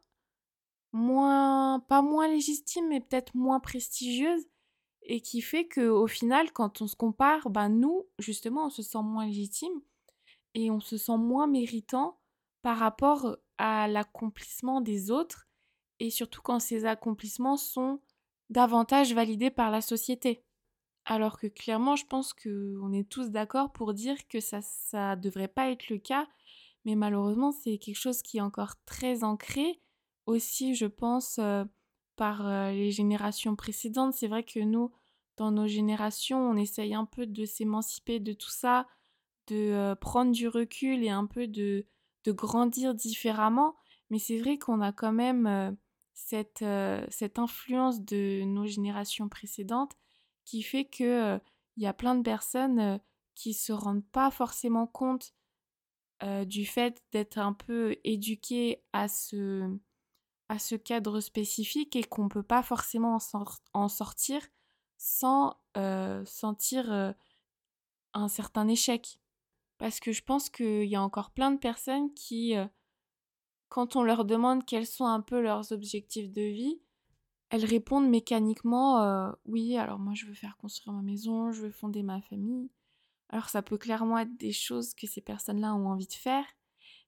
moins, 0.92 1.80
pas 1.88 2.02
moins 2.02 2.28
légitimes, 2.28 2.88
mais 2.90 3.00
peut-être 3.00 3.36
moins 3.36 3.60
prestigieuses 3.60 4.46
et 5.04 5.22
qui 5.22 5.42
fait 5.42 5.66
que 5.66 5.88
au 5.90 6.08
final, 6.08 6.52
quand 6.52 6.82
on 6.82 6.88
se 6.88 6.96
compare, 6.96 7.50
ben 7.50 7.70
nous, 7.70 8.06
justement, 8.20 8.68
on 8.68 8.70
se 8.70 8.84
sent 8.84 9.02
moins 9.02 9.26
légitime 9.26 9.82
et 10.54 10.70
on 10.70 10.80
se 10.80 10.98
sent 10.98 11.18
moins 11.18 11.48
méritant 11.48 12.20
par 12.62 12.78
rapport 12.78 13.38
à 13.58 13.88
l'accomplissement 13.88 14.82
des 14.82 15.12
autres 15.12 15.48
et 16.00 16.10
surtout 16.10 16.42
quand 16.42 16.60
ces 16.60 16.86
accomplissements 16.86 17.58
sont 17.58 18.00
davantage 18.50 19.14
validés 19.14 19.52
par 19.52 19.72
la 19.72 19.82
société. 19.82 20.44
Alors 21.06 21.40
que 21.40 21.48
clairement, 21.48 21.96
je 21.96 22.06
pense 22.06 22.34
qu'on 22.34 22.92
est 22.94 23.10
tous 23.10 23.30
d'accord 23.32 23.72
pour 23.72 23.94
dire 23.94 24.28
que 24.28 24.40
ça 24.40 24.60
ne 24.60 25.22
devrait 25.22 25.48
pas 25.48 25.72
être 25.72 25.90
le 25.90 25.98
cas, 25.98 26.28
mais 26.86 26.96
malheureusement, 26.96 27.52
c'est 27.52 27.78
quelque 27.78 28.00
chose 28.00 28.22
qui 28.22 28.38
est 28.38 28.42
encore 28.42 28.76
très 28.86 29.24
ancré. 29.24 29.82
Aussi, 30.25 30.75
je 30.75 30.86
pense, 30.86 31.40
euh, 31.40 31.63
par 32.16 32.48
euh, 32.48 32.72
les 32.72 32.92
générations 32.92 33.56
précédentes. 33.56 34.13
C'est 34.13 34.28
vrai 34.28 34.44
que 34.44 34.60
nous, 34.60 34.92
dans 35.38 35.51
nos 35.51 35.68
générations, 35.68 36.40
on 36.40 36.56
essaye 36.56 36.94
un 36.94 37.06
peu 37.06 37.25
de 37.25 37.46
s'émanciper 37.46 38.20
de 38.20 38.34
tout 38.34 38.50
ça, 38.50 38.88
de 39.48 39.56
euh, 39.56 39.96
prendre 39.96 40.32
du 40.32 40.48
recul 40.48 41.04
et 41.04 41.10
un 41.10 41.25
peu 41.25 41.48
de, 41.48 41.86
de 42.25 42.32
grandir 42.32 42.94
différemment. 42.94 43.75
Mais 44.10 44.20
c'est 44.20 44.38
vrai 44.38 44.58
qu'on 44.58 44.82
a 44.82 44.92
quand 44.92 45.13
même 45.13 45.78
cette, 46.13 46.66
cette 47.08 47.40
influence 47.40 48.04
de 48.04 48.44
nos 48.44 48.66
générations 48.68 49.30
précédentes 49.30 49.94
qui 50.44 50.63
fait 50.63 50.84
que 50.84 51.40
il 51.78 51.84
y 51.84 51.88
a 51.88 51.94
plein 51.94 52.16
de 52.16 52.22
personnes 52.22 53.00
qui 53.36 53.54
se 53.54 53.72
rendent 53.72 54.06
pas 54.12 54.30
forcément 54.30 54.86
compte 54.86 55.34
du 56.46 56.66
fait 56.66 57.01
d'être 57.13 57.38
un 57.38 57.54
peu 57.54 57.96
éduquées 58.04 58.84
à 58.92 59.08
ce, 59.08 59.80
à 60.51 60.60
ce 60.60 60.75
cadre 60.75 61.22
spécifique 61.22 61.96
et 61.96 62.03
qu'on 62.03 62.25
ne 62.25 62.29
peut 62.29 62.43
pas 62.43 62.62
forcément 62.62 63.17
en, 63.74 63.88
sortir 63.88 64.41
sans 64.98 65.55
sentir 66.25 67.15
un 68.13 68.27
certain 68.27 68.67
échec. 68.67 69.20
Parce 69.77 70.00
que 70.00 70.12
je 70.12 70.22
pense 70.22 70.50
qu'il 70.50 70.84
y 70.84 70.96
a 70.96 71.01
encore 71.01 71.31
plein 71.31 71.50
de 71.50 71.58
personnes 71.58 72.13
qui, 72.13 72.55
euh, 72.55 72.67
quand 73.67 73.96
on 73.96 74.03
leur 74.03 74.25
demande 74.25 74.63
quels 74.63 74.86
sont 74.86 75.05
un 75.05 75.22
peu 75.22 75.41
leurs 75.41 75.72
objectifs 75.72 76.31
de 76.31 76.43
vie, 76.43 76.79
elles 77.50 77.65
répondent 77.65 78.08
mécaniquement 78.08 79.01
euh, 79.01 79.31
oui, 79.46 79.77
alors 79.77 79.98
moi 79.98 80.13
je 80.13 80.27
veux 80.27 80.36
faire 80.36 80.55
construire 80.58 80.93
ma 80.93 81.01
maison, 81.01 81.51
je 81.51 81.63
veux 81.63 81.72
fonder 81.72 82.03
ma 82.03 82.22
famille. 82.22 82.70
Alors 83.29 83.50
ça 83.50 83.63
peut 83.63 83.79
clairement 83.79 84.20
être 84.20 84.38
des 84.38 84.51
choses 84.51 84.93
que 84.93 85.08
ces 85.08 85.22
personnes-là 85.22 85.74
ont 85.74 85.88
envie 85.88 86.08
de 86.08 86.13
faire, 86.13 86.46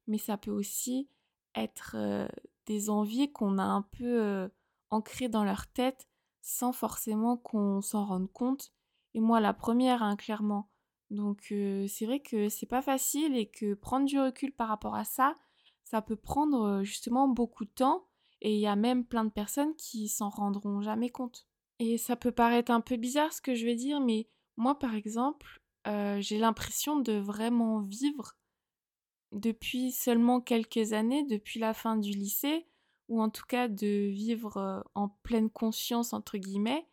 mais 0.07 0.17
ça 0.17 0.37
peut 0.37 0.51
aussi 0.51 1.07
être 1.53 1.95
euh, 1.95 2.27
des 2.65 2.89
envies 2.89 3.31
qu'on 3.31 3.57
a 3.57 3.63
un 3.63 3.81
peu 3.81 4.49
ancrées 4.89 5.29
dans 5.29 5.43
leur 5.43 5.67
tête 5.67 6.07
sans 6.41 6.73
forcément 6.73 7.37
qu'on 7.37 7.81
s'en 7.81 8.05
rende 8.05 8.31
compte. 8.31 8.73
Et 9.13 9.19
moi 9.19 9.39
la 9.39 9.53
première, 9.53 10.03
hein, 10.03 10.15
clairement. 10.15 10.69
Donc 11.09 11.53
c'est 11.87 12.05
vrai 12.05 12.19
que 12.19 12.49
c'est 12.49 12.65
pas 12.65 12.81
facile 12.81 13.35
et 13.35 13.47
que 13.47 13.73
prendre 13.75 14.05
du 14.05 14.19
recul 14.19 14.51
par 14.51 14.67
rapport 14.67 14.95
à 14.95 15.03
ça, 15.03 15.35
ça 15.83 16.01
peut 16.01 16.15
prendre 16.15 16.81
justement 16.83 17.27
beaucoup 17.27 17.65
de 17.65 17.69
temps 17.69 18.07
et 18.41 18.55
il 18.55 18.59
y 18.59 18.67
a 18.67 18.75
même 18.75 19.05
plein 19.05 19.23
de 19.23 19.29
personnes 19.29 19.75
qui 19.75 20.07
s'en 20.07 20.29
rendront 20.29 20.81
jamais 20.81 21.09
compte. 21.09 21.47
Et 21.79 21.97
ça 21.97 22.15
peut 22.15 22.31
paraître 22.31 22.71
un 22.71 22.81
peu 22.81 22.95
bizarre 22.97 23.31
ce 23.31 23.41
que 23.41 23.55
je 23.55 23.65
vais 23.65 23.75
dire, 23.75 23.99
mais 23.99 24.27
moi 24.57 24.79
par 24.79 24.95
exemple, 24.95 25.61
j'ai 25.85 26.39
l'impression 26.39 26.99
de 26.99 27.13
vraiment 27.13 27.79
vivre 27.79 28.35
depuis 29.33 29.91
seulement 29.91 30.41
quelques 30.41 30.93
années, 30.93 31.25
depuis 31.25 31.59
la 31.59 31.73
fin 31.73 31.97
du 31.97 32.11
lycée, 32.11 32.67
ou 33.09 33.21
en 33.21 33.29
tout 33.29 33.45
cas 33.47 33.67
de 33.67 34.07
vivre 34.09 34.83
en 34.95 35.09
pleine 35.09 35.49
conscience 35.49 36.13
entre 36.13 36.37
guillemets. 36.37 36.87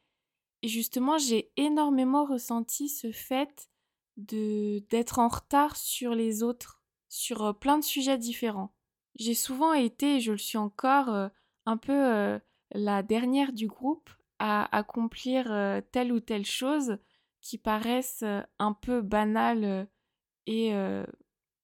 Et 0.62 0.68
justement, 0.68 1.18
j'ai 1.18 1.52
énormément 1.56 2.24
ressenti 2.24 2.88
ce 2.88 3.12
fait 3.12 3.70
de 4.16 4.80
d'être 4.90 5.18
en 5.18 5.28
retard 5.28 5.76
sur 5.76 6.14
les 6.14 6.42
autres, 6.42 6.82
sur 7.08 7.42
euh, 7.42 7.52
plein 7.52 7.78
de 7.78 7.84
sujets 7.84 8.18
différents. 8.18 8.74
J'ai 9.16 9.34
souvent 9.34 9.72
été, 9.72 10.16
et 10.16 10.20
je 10.20 10.32
le 10.32 10.38
suis 10.38 10.58
encore, 10.58 11.08
euh, 11.08 11.28
un 11.66 11.76
peu 11.76 11.92
euh, 11.92 12.38
la 12.72 13.02
dernière 13.02 13.52
du 13.52 13.66
groupe 13.66 14.10
à 14.38 14.74
accomplir 14.74 15.52
telle 15.92 16.12
ou 16.12 16.20
telle 16.20 16.46
chose 16.46 16.96
qui 17.42 17.58
paraissent 17.58 18.24
un 18.58 18.72
peu 18.72 19.02
banales 19.02 19.86
et 20.46 20.72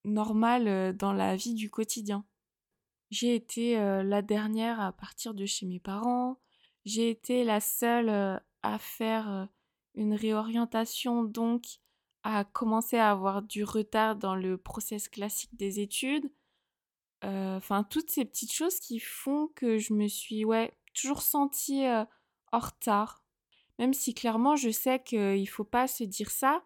normales 0.07 0.97
dans 0.97 1.13
la 1.13 1.37
vie 1.37 1.55
du 1.55 1.71
quotidien. 1.71 2.25
J'ai 3.11 3.35
été 3.35 3.77
la 3.77 4.23
dernière 4.23 4.81
à 4.81 4.93
partir 4.93 5.35
de 5.35 5.45
chez 5.45 5.67
mes 5.67 5.81
parents, 5.81 6.41
j'ai 6.85 7.11
été 7.11 7.45
la 7.45 7.61
seule 7.61 8.41
à 8.63 8.79
faire 8.79 9.49
une 9.95 10.15
réorientation 10.15 11.23
donc 11.25 11.67
à 12.23 12.45
commencer 12.45 12.97
à 12.97 13.11
avoir 13.11 13.43
du 13.43 13.63
retard 13.63 14.17
dans 14.17 14.35
le 14.35 14.57
process 14.59 15.09
classique 15.09 15.55
des 15.57 15.81
études. 15.81 16.31
Enfin, 17.23 17.85
toutes 17.85 18.11
ces 18.11 18.25
petites 18.25 18.53
choses 18.53 18.81
qui 18.81 18.99
font 18.99 19.49
que 19.55 19.79
je 19.79 19.93
me 19.93 20.09
suis, 20.09 20.45
ouais, 20.45 20.77
toujours 20.95 21.23
sentie 21.23 21.85
en 22.53 22.59
retard. 22.59 23.23
Même 23.79 23.95
si 23.95 24.15
clairement, 24.15 24.57
je 24.57 24.71
sais 24.71 25.03
qu'il 25.03 25.41
ne 25.41 25.47
faut 25.47 25.65
pas 25.65 25.87
se 25.87 26.03
dire 26.03 26.31
ça. 26.31 26.65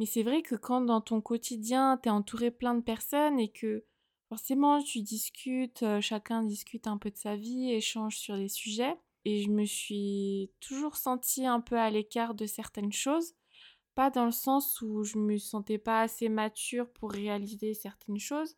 Mais 0.00 0.06
c'est 0.06 0.22
vrai 0.22 0.42
que 0.42 0.54
quand 0.56 0.80
dans 0.80 1.00
ton 1.00 1.20
quotidien, 1.20 2.00
tu 2.02 2.08
es 2.08 2.10
entouré 2.10 2.50
plein 2.50 2.74
de 2.74 2.80
personnes 2.80 3.38
et 3.38 3.52
que 3.52 3.84
forcément 4.28 4.82
tu 4.82 5.02
discutes, 5.02 5.82
euh, 5.82 6.00
chacun 6.00 6.42
discute 6.42 6.86
un 6.86 6.96
peu 6.96 7.10
de 7.10 7.18
sa 7.18 7.36
vie, 7.36 7.70
échange 7.70 8.16
sur 8.16 8.34
les 8.34 8.48
sujets. 8.48 8.96
Et 9.26 9.42
je 9.42 9.50
me 9.50 9.66
suis 9.66 10.50
toujours 10.60 10.96
sentie 10.96 11.46
un 11.46 11.60
peu 11.60 11.78
à 11.78 11.90
l'écart 11.90 12.34
de 12.34 12.46
certaines 12.46 12.92
choses 12.92 13.34
pas 13.94 14.10
dans 14.10 14.24
le 14.24 14.32
sens 14.32 14.80
où 14.80 15.04
je 15.04 15.18
me 15.18 15.36
sentais 15.36 15.78
pas 15.78 16.00
assez 16.00 16.28
mature 16.28 16.88
pour 16.90 17.12
réaliser 17.12 17.74
certaines 17.74 18.18
choses, 18.18 18.56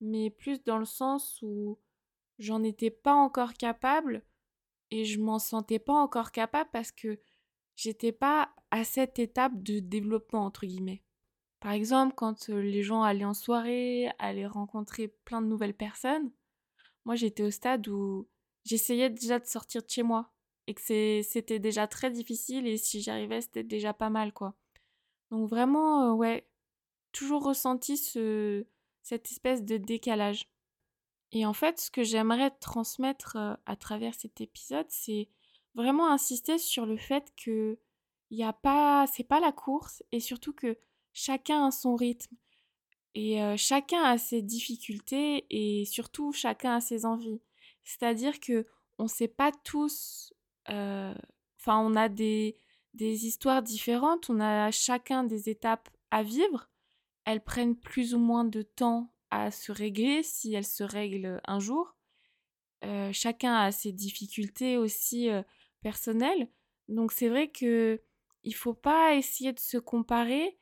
mais 0.00 0.30
plus 0.30 0.62
dans 0.64 0.78
le 0.78 0.84
sens 0.84 1.40
où 1.42 1.78
j'en 2.38 2.62
étais 2.62 2.90
pas 2.90 3.14
encore 3.14 3.54
capable 3.54 4.22
et 4.90 5.04
je 5.04 5.20
m'en 5.20 5.38
sentais 5.38 5.78
pas 5.78 5.94
encore 5.94 6.30
capable 6.30 6.68
parce 6.72 6.92
que 6.92 7.18
j'étais 7.74 8.12
pas 8.12 8.54
à 8.76 8.84
cette 8.84 9.18
étape 9.18 9.62
de 9.62 9.80
développement 9.80 10.44
entre 10.44 10.66
guillemets. 10.66 11.02
Par 11.60 11.72
exemple, 11.72 12.14
quand 12.14 12.50
euh, 12.50 12.60
les 12.60 12.82
gens 12.82 13.02
allaient 13.02 13.24
en 13.24 13.34
soirée, 13.34 14.10
allaient 14.18 14.46
rencontrer 14.46 15.08
plein 15.24 15.40
de 15.40 15.46
nouvelles 15.46 15.74
personnes, 15.74 16.30
moi 17.06 17.14
j'étais 17.14 17.42
au 17.42 17.50
stade 17.50 17.88
où 17.88 18.28
j'essayais 18.64 19.08
déjà 19.08 19.38
de 19.38 19.46
sortir 19.46 19.82
de 19.82 19.88
chez 19.88 20.02
moi 20.02 20.30
et 20.66 20.74
que 20.74 21.22
c'était 21.22 21.58
déjà 21.58 21.86
très 21.86 22.10
difficile 22.10 22.66
et 22.66 22.76
si 22.76 23.00
j'arrivais 23.00 23.40
c'était 23.40 23.62
déjà 23.62 23.94
pas 23.94 24.10
mal 24.10 24.32
quoi. 24.32 24.54
Donc 25.30 25.48
vraiment, 25.48 26.10
euh, 26.10 26.12
ouais, 26.12 26.46
toujours 27.12 27.44
ressenti 27.44 27.96
ce, 27.96 28.66
cette 29.02 29.30
espèce 29.30 29.64
de 29.64 29.78
décalage. 29.78 30.50
Et 31.32 31.46
en 31.46 31.54
fait, 31.54 31.80
ce 31.80 31.90
que 31.90 32.04
j'aimerais 32.04 32.50
transmettre 32.50 33.36
euh, 33.36 33.54
à 33.64 33.74
travers 33.76 34.14
cet 34.14 34.40
épisode, 34.40 34.86
c'est 34.90 35.28
vraiment 35.74 36.10
insister 36.10 36.58
sur 36.58 36.84
le 36.86 36.98
fait 36.98 37.32
que 37.42 37.78
il 38.30 38.38
y 38.38 38.44
a 38.44 38.52
pas, 38.52 39.06
c'est 39.06 39.24
pas 39.24 39.40
la 39.40 39.52
course 39.52 40.02
et 40.12 40.20
surtout 40.20 40.52
que 40.52 40.78
chacun 41.12 41.66
a 41.66 41.70
son 41.70 41.94
rythme 41.96 42.36
et 43.14 43.56
chacun 43.56 44.02
a 44.02 44.18
ses 44.18 44.42
difficultés 44.42 45.46
et 45.48 45.84
surtout 45.86 46.32
chacun 46.32 46.76
a 46.76 46.80
ses 46.80 47.06
envies. 47.06 47.40
C'est-à-dire 47.82 48.40
que 48.40 48.66
on 48.98 49.08
sait 49.08 49.28
pas 49.28 49.52
tous, 49.64 50.34
enfin 50.66 51.14
on 51.66 51.96
a 51.96 52.08
des 52.08 52.56
des 52.94 53.26
histoires 53.26 53.62
différentes, 53.62 54.30
on 54.30 54.40
a 54.40 54.70
chacun 54.70 55.24
des 55.24 55.48
étapes 55.48 55.88
à 56.10 56.22
vivre. 56.22 56.68
Elles 57.24 57.42
prennent 57.42 57.76
plus 57.76 58.14
ou 58.14 58.18
moins 58.18 58.44
de 58.44 58.62
temps 58.62 59.12
à 59.30 59.50
se 59.50 59.72
régler 59.72 60.22
si 60.22 60.54
elles 60.54 60.64
se 60.64 60.84
règlent 60.84 61.40
un 61.46 61.58
jour. 61.58 61.96
Chacun 63.12 63.54
a 63.54 63.72
ses 63.72 63.92
difficultés 63.92 64.76
aussi 64.76 65.28
personnelles. 65.80 66.48
Donc 66.88 67.12
c'est 67.12 67.28
vrai 67.28 67.48
que 67.48 68.00
il 68.46 68.54
faut 68.54 68.74
pas 68.74 69.14
essayer 69.14 69.52
de 69.52 69.58
se 69.58 69.76
comparer 69.76 70.58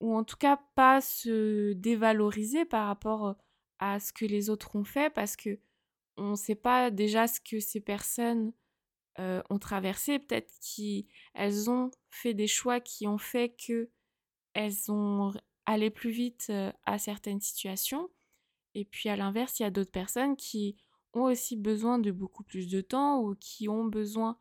ou 0.00 0.14
en 0.14 0.24
tout 0.24 0.36
cas 0.36 0.60
pas 0.76 1.00
se 1.00 1.72
dévaloriser 1.72 2.64
par 2.64 2.86
rapport 2.86 3.36
à 3.78 3.98
ce 3.98 4.12
que 4.12 4.26
les 4.26 4.50
autres 4.50 4.76
ont 4.76 4.84
fait 4.84 5.12
parce 5.12 5.34
que 5.34 5.58
on 6.16 6.32
ne 6.32 6.36
sait 6.36 6.54
pas 6.54 6.90
déjà 6.90 7.26
ce 7.26 7.40
que 7.40 7.58
ces 7.58 7.80
personnes 7.80 8.52
ont 9.18 9.58
traversé, 9.58 10.18
peut-être 10.18 10.52
qu'elles 10.60 11.70
ont 11.70 11.90
fait 12.10 12.34
des 12.34 12.46
choix 12.46 12.80
qui 12.80 13.06
ont 13.06 13.18
fait 13.18 13.56
que 13.56 13.90
elles 14.52 14.90
ont 14.90 15.32
allé 15.66 15.90
plus 15.90 16.10
vite 16.10 16.52
à 16.84 16.98
certaines 16.98 17.40
situations. 17.40 18.10
Et 18.74 18.84
puis 18.84 19.08
à 19.08 19.16
l'inverse, 19.16 19.58
il 19.58 19.62
y 19.62 19.66
a 19.66 19.70
d'autres 19.70 19.92
personnes 19.92 20.36
qui 20.36 20.76
ont 21.14 21.22
aussi 21.22 21.56
besoin 21.56 21.98
de 21.98 22.10
beaucoup 22.10 22.42
plus 22.42 22.68
de 22.68 22.80
temps 22.80 23.20
ou 23.20 23.34
qui 23.36 23.68
ont 23.68 23.84
besoin 23.84 24.38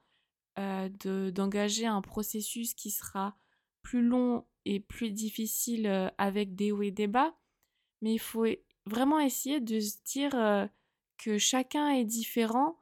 euh, 0.60 0.89
d'engager 1.31 1.86
un 1.86 2.01
processus 2.01 2.74
qui 2.74 2.91
sera 2.91 3.36
plus 3.81 4.01
long 4.01 4.45
et 4.65 4.79
plus 4.79 5.12
difficile 5.12 6.12
avec 6.17 6.55
des 6.55 6.72
hauts 6.72 6.81
et 6.81 6.91
des 6.91 7.07
bas. 7.07 7.36
Mais 8.01 8.13
il 8.13 8.19
faut 8.19 8.45
vraiment 8.86 9.19
essayer 9.19 9.60
de 9.60 9.79
se 9.79 9.98
dire 10.05 10.69
que 11.17 11.38
chacun 11.38 11.89
est 11.89 12.05
différent 12.05 12.79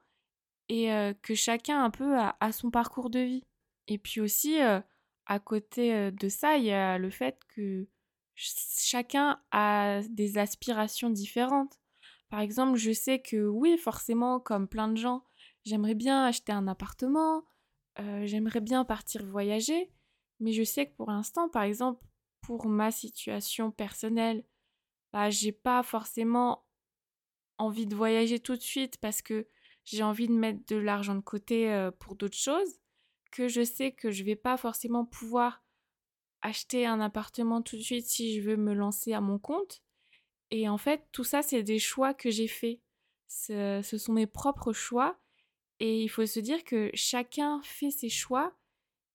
et 0.70 0.92
que 1.24 1.34
chacun 1.34 1.84
un 1.84 1.90
peu 1.90 2.18
a, 2.18 2.52
son 2.52 2.70
parcours 2.70 3.10
de 3.10 3.20
vie. 3.20 3.44
Et 3.88 3.98
puis 3.98 4.22
aussi, 4.22 4.60
à 4.60 5.40
côté 5.40 6.12
de 6.12 6.30
ça, 6.30 6.58
il 6.58 6.66
y 6.66 6.72
a 6.72 7.00
le 7.00 7.10
fait 7.10 7.40
que 7.56 7.88
chacun 8.36 9.40
a 9.52 10.02
des 10.10 10.38
aspirations 10.38 11.10
différentes. 11.10 11.80
Par 12.30 12.40
exemple, 12.40 12.78
je 12.78 12.92
sais 12.92 13.22
que 13.22 13.48
oui, 13.48 13.78
forcément, 13.78 14.40
comme 14.40 14.68
plein 14.68 14.88
de 14.88 14.98
gens, 14.98 15.24
j'aimerais 15.66 15.96
bien 15.96 16.26
acheter 16.26 16.52
un 16.52 16.68
appartement, 16.68 17.44
j'aimerais 17.98 18.62
bien 18.62 18.86
partir 18.86 19.26
voyager, 19.26 19.92
mais 20.40 20.54
je 20.54 20.64
sais 20.64 20.88
que 20.88 20.96
pour 20.96 21.12
l'instant, 21.12 21.50
par 21.50 21.64
exemple, 21.64 22.04
pour 22.42 22.68
ma 22.68 22.92
situation 22.92 23.72
personnelle, 23.72 24.44
bah, 25.14 25.30
j'ai 25.30 25.52
pas 25.52 25.84
forcément 25.84 26.66
envie 27.58 27.86
de 27.86 27.96
voyager 27.96 28.40
tout 28.40 28.56
de 28.56 28.62
suite 28.62 28.98
parce 28.98 29.22
que 29.22 29.48
j'ai 29.86 30.04
envie 30.04 30.28
de 30.28 30.34
mettre 30.34 30.66
de 30.68 30.76
l'argent 30.76 31.16
de 31.16 31.22
côté 31.22 31.72
euh, 31.72 31.92
pour 31.92 32.16
d'autres 32.16 32.38
choses, 32.38 32.80
que 33.32 33.48
je 33.48 33.64
sais 33.64 33.92
que 33.92 34.12
je 34.12 34.24
vais 34.24 34.36
pas 34.36 34.58
forcément 34.58 35.06
pouvoir 35.06 35.64
acheter 36.42 36.86
un 36.86 37.00
appartement 37.00 37.62
tout 37.62 37.78
de 37.78 37.82
suite 37.82 38.08
si 38.08 38.36
je 38.36 38.42
veux 38.42 38.58
me 38.58 38.74
lancer 38.74 39.14
à 39.14 39.22
mon 39.22 39.38
compte. 39.38 39.84
Et 40.50 40.68
en 40.68 40.78
fait, 40.78 41.08
tout 41.12 41.24
ça, 41.24 41.42
c'est 41.42 41.64
des 41.64 41.80
choix 41.80 42.14
que 42.14 42.30
j'ai 42.30 42.48
faits. 42.48 42.80
Ce 43.28 43.82
sont 43.82 44.12
mes 44.12 44.28
propres 44.28 44.74
choix. 44.74 45.21
Et 45.82 46.04
il 46.04 46.10
faut 46.10 46.28
se 46.28 46.40
dire 46.40 46.64
que 46.64 46.92
chacun 46.94 47.60
fait 47.64 47.90
ses 47.90 48.08
choix. 48.08 48.54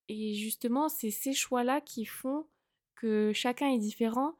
Et 0.08 0.34
justement, 0.34 0.88
c'est 0.88 1.12
ces 1.12 1.32
choix-là 1.32 1.80
qui 1.80 2.04
font 2.04 2.48
que 2.96 3.30
chacun 3.32 3.68
est 3.68 3.78
différent. 3.78 4.34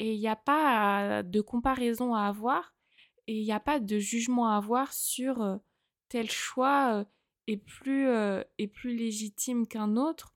Et 0.00 0.14
il 0.14 0.18
n'y 0.18 0.26
a 0.26 0.34
pas 0.34 1.22
de 1.22 1.40
comparaison 1.40 2.14
à 2.14 2.22
avoir. 2.22 2.74
Et 3.28 3.38
il 3.38 3.44
n'y 3.44 3.52
a 3.52 3.60
pas 3.60 3.78
de 3.78 3.98
jugement 4.00 4.50
à 4.50 4.56
avoir 4.56 4.92
sur 4.92 5.60
tel 6.08 6.28
choix 6.28 7.06
est 7.46 7.58
plus, 7.58 8.08
est 8.08 8.66
plus 8.66 8.96
légitime 8.96 9.68
qu'un 9.68 9.96
autre 9.96 10.34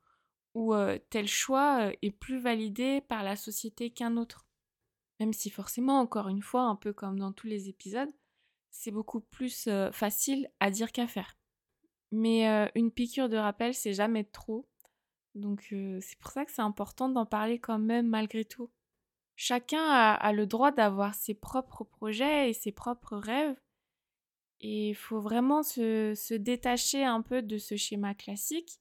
ou 0.54 0.72
tel 1.10 1.26
choix 1.26 1.90
est 2.02 2.12
plus 2.12 2.38
validé 2.38 3.00
par 3.00 3.24
la 3.24 3.34
société 3.34 3.90
qu'un 3.90 4.16
autre. 4.16 4.46
Même 5.18 5.32
si 5.32 5.50
forcément, 5.50 5.98
encore 5.98 6.28
une 6.28 6.42
fois, 6.42 6.62
un 6.62 6.76
peu 6.76 6.92
comme 6.92 7.18
dans 7.18 7.32
tous 7.32 7.48
les 7.48 7.68
épisodes, 7.68 8.12
c'est 8.72 8.90
beaucoup 8.90 9.20
plus 9.20 9.68
facile 9.92 10.50
à 10.58 10.70
dire 10.70 10.90
qu'à 10.90 11.06
faire. 11.06 11.36
Mais 12.10 12.70
une 12.74 12.90
piqûre 12.90 13.28
de 13.28 13.36
rappel, 13.36 13.74
c'est 13.74 13.94
jamais 13.94 14.24
trop. 14.24 14.66
Donc 15.34 15.68
c'est 16.00 16.18
pour 16.18 16.32
ça 16.32 16.44
que 16.44 16.50
c'est 16.50 16.62
important 16.62 17.08
d'en 17.08 17.26
parler 17.26 17.58
quand 17.58 17.78
même 17.78 18.08
malgré 18.08 18.44
tout. 18.44 18.70
Chacun 19.36 19.84
a, 19.84 20.32
le 20.32 20.46
droit 20.46 20.72
d'avoir 20.72 21.14
ses 21.14 21.34
propres 21.34 21.84
projets 21.84 22.50
et 22.50 22.52
ses 22.52 22.72
propres 22.72 23.16
rêves. 23.16 23.58
Et 24.60 24.90
il 24.90 24.94
faut 24.94 25.20
vraiment 25.20 25.62
se, 25.62 26.14
se, 26.14 26.34
détacher 26.34 27.04
un 27.04 27.22
peu 27.22 27.42
de 27.42 27.58
ce 27.58 27.76
schéma 27.76 28.14
classique. 28.14 28.80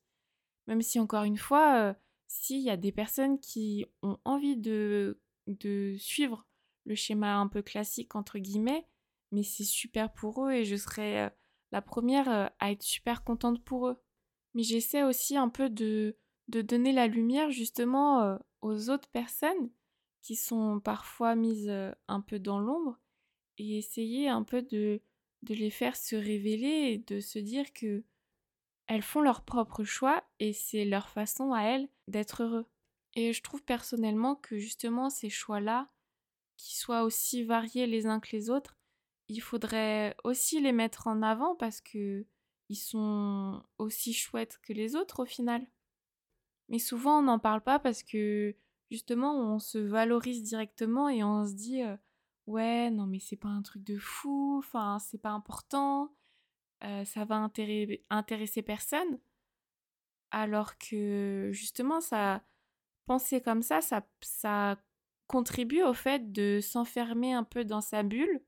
Même 0.68 0.82
si 0.82 1.00
encore 1.00 1.24
une 1.24 1.38
fois, 1.38 1.96
s'il 2.28 2.62
y 2.62 2.70
a 2.70 2.78
des 2.78 2.92
personnes 2.92 3.40
qui 3.40 3.86
ont 4.04 4.20
envie 4.24 4.58
de, 4.58 5.20
de 5.48 5.96
suivre 5.98 6.46
le 6.86 6.96
schéma 6.96 7.36
un 7.36 7.48
peu 7.48 7.62
classique 7.62 8.16
entre 8.16 8.38
guillemets, 8.38 8.86
mais 9.32 9.44
c'est 9.44 9.64
super 9.64 10.12
pour 10.14 10.46
eux 10.46 10.52
et 10.52 10.66
je 10.66 10.76
serais 10.76 11.26
euh, 11.26 11.30
la 11.72 11.82
première 11.82 12.30
euh, 12.30 12.48
à 12.60 12.72
être 12.72 12.84
super 12.84 13.24
contente 13.24 13.64
pour 13.64 13.88
eux. 13.88 14.02
Mais 14.54 14.64
j'essaie 14.64 15.04
aussi 15.04 15.38
un 15.38 15.50
peu 15.50 15.70
de, 15.70 16.18
de 16.50 16.62
donner 16.62 16.92
la 16.92 17.08
lumière 17.08 17.52
justement 17.52 18.22
euh, 18.22 18.38
aux 18.62 18.90
autres 18.90 19.10
personnes 19.10 19.72
qui 20.22 20.36
sont 20.36 20.80
parfois 20.80 21.36
mises 21.36 21.72
un 22.08 22.22
peu 22.22 22.38
dans 22.38 22.60
l'ombre 22.60 23.00
et 23.58 23.78
essayer 23.80 24.30
un 24.30 24.44
peu 24.44 24.62
de, 24.62 25.02
de 25.42 25.56
les 25.56 25.72
faire 25.72 25.96
se 25.96 26.16
révéler 26.16 26.92
et 26.92 26.98
de 27.00 27.20
se 27.20 27.40
dire 27.40 27.74
que 27.74 28.04
elles 28.86 29.02
font 29.02 29.22
leur 29.22 29.44
propre 29.44 29.84
choix 29.84 30.24
et 30.40 30.54
c'est 30.54 30.86
leur 30.86 31.10
façon 31.10 31.54
à 31.54 31.64
elles 31.64 31.90
d'être 32.08 32.44
heureux. 32.44 32.68
Et 33.16 33.34
je 33.34 33.42
trouve 33.42 33.64
personnellement 33.64 34.36
que 34.36 34.58
justement 34.58 35.10
ces 35.10 35.30
choix-là, 35.30 35.90
qui 36.58 36.78
soient 36.78 37.04
aussi 37.04 37.44
variés 37.44 37.88
les 37.88 38.06
uns 38.06 38.20
que 38.20 38.36
les 38.36 38.50
autres, 38.50 38.78
il 39.32 39.40
faudrait 39.40 40.16
aussi 40.26 40.60
les 40.60 40.74
mettre 40.74 41.08
en 41.08 41.22
avant 41.22 41.56
parce 41.56 41.80
que 41.80 42.26
ils 42.68 42.76
sont 42.76 43.64
aussi 43.78 44.14
chouettes 44.14 44.60
que 44.62 44.74
les 44.74 44.96
autres 44.96 45.24
au 45.24 45.26
final. 45.26 45.66
Mais 46.68 46.80
souvent 46.80 47.20
on 47.20 47.24
n'en 47.24 47.40
parle 47.40 47.62
pas 47.62 47.80
parce 47.80 48.04
que 48.04 48.54
justement 48.90 49.34
on 49.54 49.60
se 49.60 49.78
valorise 49.78 50.44
directement 50.44 51.08
et 51.08 51.24
on 51.24 51.46
se 51.46 51.54
dit 51.54 51.82
ouais 52.46 52.92
non 52.92 53.08
mais 53.08 53.20
c'est 53.20 53.38
pas 53.38 53.48
un 53.48 53.62
truc 53.62 53.84
de 53.84 53.98
fou, 53.98 54.58
enfin 54.60 55.00
c'est 55.00 55.22
pas 55.22 55.32
important, 55.32 56.14
ça 56.82 57.24
va 57.24 57.50
intéresser 58.10 58.62
personne. 58.62 59.20
Alors 60.32 60.78
que 60.78 61.52
justement 61.54 62.02
ça 62.02 62.44
penser 63.06 63.42
comme 63.42 63.62
ça, 63.62 63.80
ça, 63.80 64.06
ça 64.22 64.78
contribue 65.28 65.84
au 65.84 65.94
fait 65.94 66.34
de 66.34 66.60
s'enfermer 66.62 67.34
un 67.34 67.46
peu 67.46 67.64
dans 67.64 67.82
sa 67.82 68.04
bulle 68.04 68.42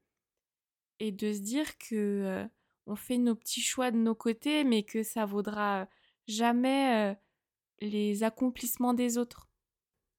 et 1.00 1.12
de 1.12 1.34
se 1.34 1.40
dire 1.40 1.78
que 1.78 2.48
on 2.86 2.96
fait 2.96 3.18
nos 3.18 3.36
petits 3.36 3.62
choix 3.62 3.92
de 3.92 3.98
nos 3.98 4.16
côtés, 4.16 4.64
mais 4.64 4.84
que 4.84 5.04
ça 5.04 5.26
vaudra 5.26 5.88
jamais 6.28 7.18
les 7.80 8.24
accomplissements 8.24 8.94
des 8.94 9.18
autres. 9.18 9.50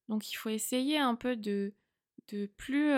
Donc 0.09 0.31
il 0.31 0.35
faut 0.35 0.51
essayer 0.51 0.99
un 0.99 1.15
peu 1.15 1.37
de 1.37 1.75
de 2.29 2.47
plus 2.47 2.93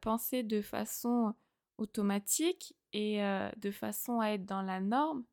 penser 0.00 0.42
de 0.42 0.60
façon 0.60 1.34
automatique 1.78 2.74
et 2.92 3.20
de 3.56 3.70
façon 3.70 4.20
à 4.20 4.30
être 4.30 4.44
dans 4.44 4.62
la 4.62 4.80
norme, 4.80 5.24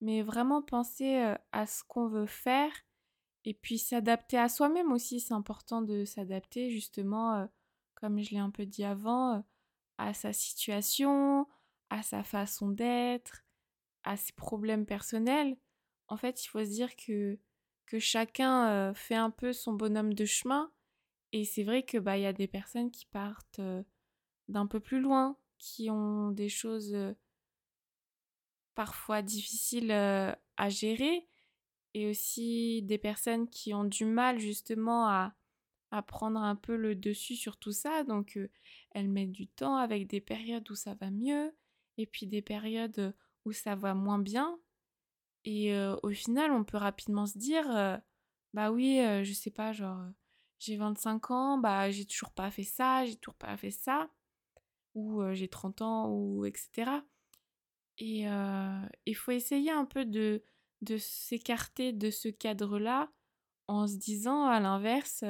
mais 0.00 0.22
vraiment 0.22 0.62
penser 0.62 1.34
à 1.52 1.66
ce 1.66 1.84
qu'on 1.84 2.08
veut 2.08 2.26
faire 2.26 2.72
et 3.44 3.54
puis 3.54 3.78
s'adapter 3.78 4.36
à 4.36 4.48
soi-même 4.48 4.92
aussi. 4.92 5.20
C'est 5.20 5.34
important 5.34 5.80
de 5.80 6.04
s'adapter 6.04 6.70
justement, 6.70 7.48
comme 7.94 8.20
je 8.20 8.32
l'ai 8.32 8.38
un 8.38 8.50
peu 8.50 8.66
dit 8.66 8.84
avant, 8.84 9.44
à 9.98 10.14
sa 10.14 10.32
situation, 10.32 11.46
à 11.90 12.02
sa 12.02 12.22
façon 12.22 12.68
d'être, 12.68 13.44
à 14.04 14.16
ses 14.16 14.32
problèmes 14.32 14.86
personnels. 14.86 15.56
En 16.08 16.16
fait, 16.16 16.44
il 16.44 16.48
faut 16.48 16.64
se 16.64 16.70
dire 16.70 16.96
que, 16.96 17.38
que 17.86 17.98
chacun 17.98 18.94
fait 18.94 19.14
un 19.14 19.30
peu 19.30 19.52
son 19.52 19.74
bonhomme 19.74 20.14
de 20.14 20.24
chemin. 20.24 20.72
Et 21.32 21.44
c'est 21.44 21.64
vrai 21.64 21.82
que 21.82 21.98
bah 21.98 22.16
y 22.16 22.24
a 22.24 22.32
des 22.32 22.48
personnes 22.48 22.90
qui 22.90 23.04
partent 23.04 23.60
d'un 24.48 24.66
peu 24.66 24.80
plus 24.80 25.00
loin, 25.00 25.36
qui 25.58 25.90
ont 25.90 26.30
des 26.30 26.48
choses 26.48 26.96
parfois 28.74 29.20
difficiles 29.20 29.92
à 29.92 30.68
gérer, 30.68 31.28
et 31.94 32.08
aussi 32.08 32.82
des 32.82 32.98
personnes 32.98 33.48
qui 33.48 33.74
ont 33.74 33.84
du 33.84 34.04
mal 34.04 34.38
justement 34.38 35.08
à, 35.08 35.34
à 35.90 36.02
prendre 36.02 36.40
un 36.40 36.56
peu 36.56 36.76
le 36.76 36.94
dessus 36.94 37.36
sur 37.36 37.56
tout 37.56 37.72
ça. 37.72 38.04
Donc, 38.04 38.38
elles 38.90 39.08
mettent 39.08 39.32
du 39.32 39.48
temps 39.48 39.76
avec 39.76 40.06
des 40.06 40.20
périodes 40.20 40.70
où 40.70 40.74
ça 40.74 40.94
va 40.94 41.10
mieux 41.10 41.56
et 41.96 42.06
puis 42.06 42.26
des 42.26 42.42
périodes 42.42 43.14
où 43.44 43.52
ça 43.52 43.74
va 43.74 43.94
moins 43.94 44.18
bien. 44.18 44.58
Et 45.44 45.74
au 46.02 46.10
final, 46.10 46.52
on 46.52 46.64
peut 46.64 46.76
rapidement 46.76 47.26
se 47.26 47.38
dire, 47.38 47.66
bah 48.52 48.70
oui, 48.70 48.98
je 49.24 49.32
sais 49.32 49.50
pas, 49.50 49.72
genre, 49.72 50.00
j'ai 50.58 50.76
25 50.76 51.30
ans, 51.30 51.58
bah 51.58 51.90
j'ai 51.90 52.04
toujours 52.04 52.32
pas 52.32 52.50
fait 52.50 52.64
ça, 52.64 53.06
j'ai 53.06 53.16
toujours 53.16 53.36
pas 53.36 53.56
fait 53.56 53.70
ça, 53.70 54.10
ou 54.94 55.22
j'ai 55.32 55.48
30 55.48 55.82
ans, 55.82 56.10
ou 56.10 56.44
etc. 56.44 56.90
Et 57.98 58.26
il 59.06 59.14
faut 59.14 59.30
essayer 59.30 59.70
un 59.70 59.86
peu 59.86 60.04
de 60.04 60.42
s'écarter 60.98 61.92
de 61.92 62.10
ce 62.10 62.28
cadre-là 62.28 63.10
en 63.68 63.86
se 63.86 63.96
disant 63.96 64.44
à 64.46 64.60
l'inverse, 64.60 65.24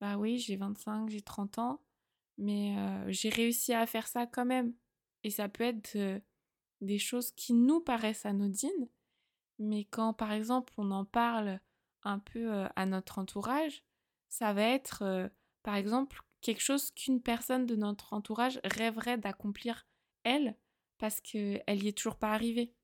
bah 0.00 0.16
oui, 0.18 0.38
j'ai 0.38 0.56
25, 0.56 1.08
j'ai 1.08 1.22
30 1.22 1.58
ans, 1.58 1.80
mais 2.38 2.76
j'ai 3.08 3.28
réussi 3.28 3.72
à 3.72 3.86
faire 3.86 4.06
ça 4.06 4.26
quand 4.26 4.44
même. 4.44 4.74
Et 5.24 5.30
ça 5.30 5.48
peut 5.48 5.64
être 5.64 5.96
des 6.80 6.98
choses 6.98 7.32
qui 7.32 7.54
nous 7.54 7.80
paraissent 7.80 8.26
anodines, 8.26 8.88
mais 9.58 9.84
quand 9.84 10.12
par 10.12 10.32
exemple 10.32 10.72
on 10.76 10.90
en 10.90 11.04
parle 11.04 11.60
un 12.02 12.18
peu 12.18 12.66
à 12.76 12.86
notre 12.86 13.18
entourage, 13.18 13.82
ça 14.28 14.52
va 14.52 14.62
être 14.62 15.30
par 15.62 15.74
exemple 15.74 16.20
quelque 16.42 16.60
chose 16.60 16.90
qu'une 16.92 17.22
personne 17.22 17.66
de 17.66 17.74
notre 17.74 18.12
entourage 18.12 18.60
rêverait 18.62 19.18
d'accomplir 19.18 19.86
elle, 20.22 20.56
parce 20.98 21.20
qu'elle 21.20 21.62
n'y 21.68 21.88
est 21.88 21.96
toujours 21.96 22.16
pas 22.16 22.32
arrivée. 22.32 22.74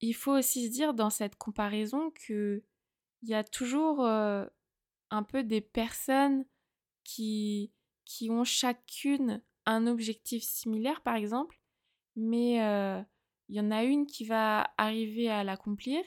Il 0.00 0.14
faut 0.14 0.32
aussi 0.32 0.66
se 0.66 0.72
dire 0.72 0.92
dans 0.92 1.10
cette 1.10 1.36
comparaison 1.36 2.10
que 2.10 2.64
il 3.22 3.28
y 3.28 3.34
a 3.34 3.44
toujours 3.44 3.98
un 5.10 5.22
peu 5.22 5.42
des 5.42 5.60
personnes 5.60 6.44
qui, 7.04 7.72
qui 8.04 8.30
ont 8.30 8.44
chacune 8.44 9.42
un 9.66 9.86
objectif 9.86 10.42
similaire, 10.42 11.02
par 11.02 11.16
exemple, 11.16 11.60
mais 12.16 12.62
euh, 12.62 13.02
il 13.48 13.56
y 13.56 13.60
en 13.60 13.70
a 13.70 13.84
une 13.84 14.06
qui 14.06 14.24
va 14.24 14.72
arriver 14.78 15.28
à 15.28 15.44
l'accomplir, 15.44 16.02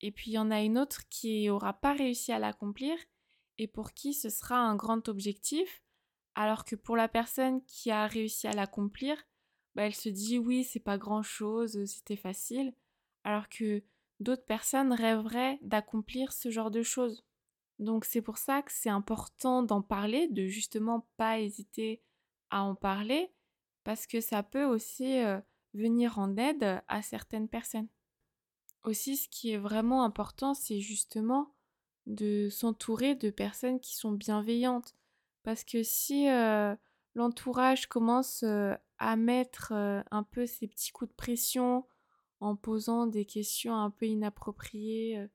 et 0.00 0.10
puis 0.10 0.32
il 0.32 0.34
y 0.34 0.38
en 0.38 0.50
a 0.50 0.62
une 0.62 0.78
autre 0.78 1.08
qui 1.08 1.46
n'aura 1.46 1.72
pas 1.72 1.92
réussi 1.92 2.32
à 2.32 2.38
l'accomplir, 2.38 2.96
et 3.58 3.66
pour 3.66 3.92
qui 3.92 4.14
ce 4.14 4.30
sera 4.30 4.56
un 4.56 4.76
grand 4.76 5.08
objectif, 5.08 5.82
alors 6.34 6.64
que 6.64 6.76
pour 6.76 6.96
la 6.96 7.08
personne 7.08 7.64
qui 7.64 7.90
a 7.90 8.06
réussi 8.06 8.46
à 8.46 8.52
l'accomplir, 8.52 9.16
bah, 9.74 9.84
elle 9.84 9.94
se 9.94 10.08
dit 10.08 10.38
oui, 10.38 10.64
c'est 10.64 10.80
pas 10.80 10.98
grand 10.98 11.22
chose, 11.22 11.84
c'était 11.86 12.16
facile, 12.16 12.74
alors 13.24 13.48
que 13.48 13.82
d'autres 14.20 14.44
personnes 14.44 14.92
rêveraient 14.92 15.58
d'accomplir 15.62 16.32
ce 16.32 16.50
genre 16.50 16.70
de 16.70 16.82
choses. 16.82 17.24
Donc 17.78 18.04
c'est 18.04 18.22
pour 18.22 18.38
ça 18.38 18.62
que 18.62 18.72
c'est 18.72 18.90
important 18.90 19.62
d'en 19.62 19.82
parler, 19.82 20.28
de 20.28 20.46
justement 20.46 21.08
pas 21.16 21.40
hésiter 21.40 22.02
à 22.50 22.62
en 22.62 22.74
parler, 22.74 23.32
parce 23.84 24.06
que 24.06 24.20
ça 24.20 24.42
peut 24.42 24.64
aussi 24.64 25.20
venir 25.74 26.18
en 26.18 26.36
aide 26.36 26.82
à 26.86 27.02
certaines 27.02 27.48
personnes. 27.48 27.88
Aussi, 28.84 29.16
ce 29.16 29.28
qui 29.28 29.52
est 29.52 29.58
vraiment 29.58 30.04
important, 30.04 30.54
c'est 30.54 30.80
justement 30.80 31.54
de 32.06 32.48
s'entourer 32.50 33.14
de 33.14 33.30
personnes 33.30 33.80
qui 33.80 33.96
sont 33.96 34.12
bienveillantes. 34.12 34.96
Parce 35.44 35.64
que 35.64 35.82
si 35.82 36.26
l'entourage 37.14 37.86
commence 37.86 38.44
à 38.98 39.16
mettre 39.16 39.72
un 39.72 40.22
peu 40.22 40.46
ses 40.46 40.68
petits 40.68 40.92
coups 40.92 41.10
de 41.10 41.16
pression 41.16 41.86
en 42.40 42.54
posant 42.56 43.06
des 43.06 43.24
questions 43.24 43.74
un 43.74 43.90
peu 43.90 44.06
inappropriées, 44.06 45.26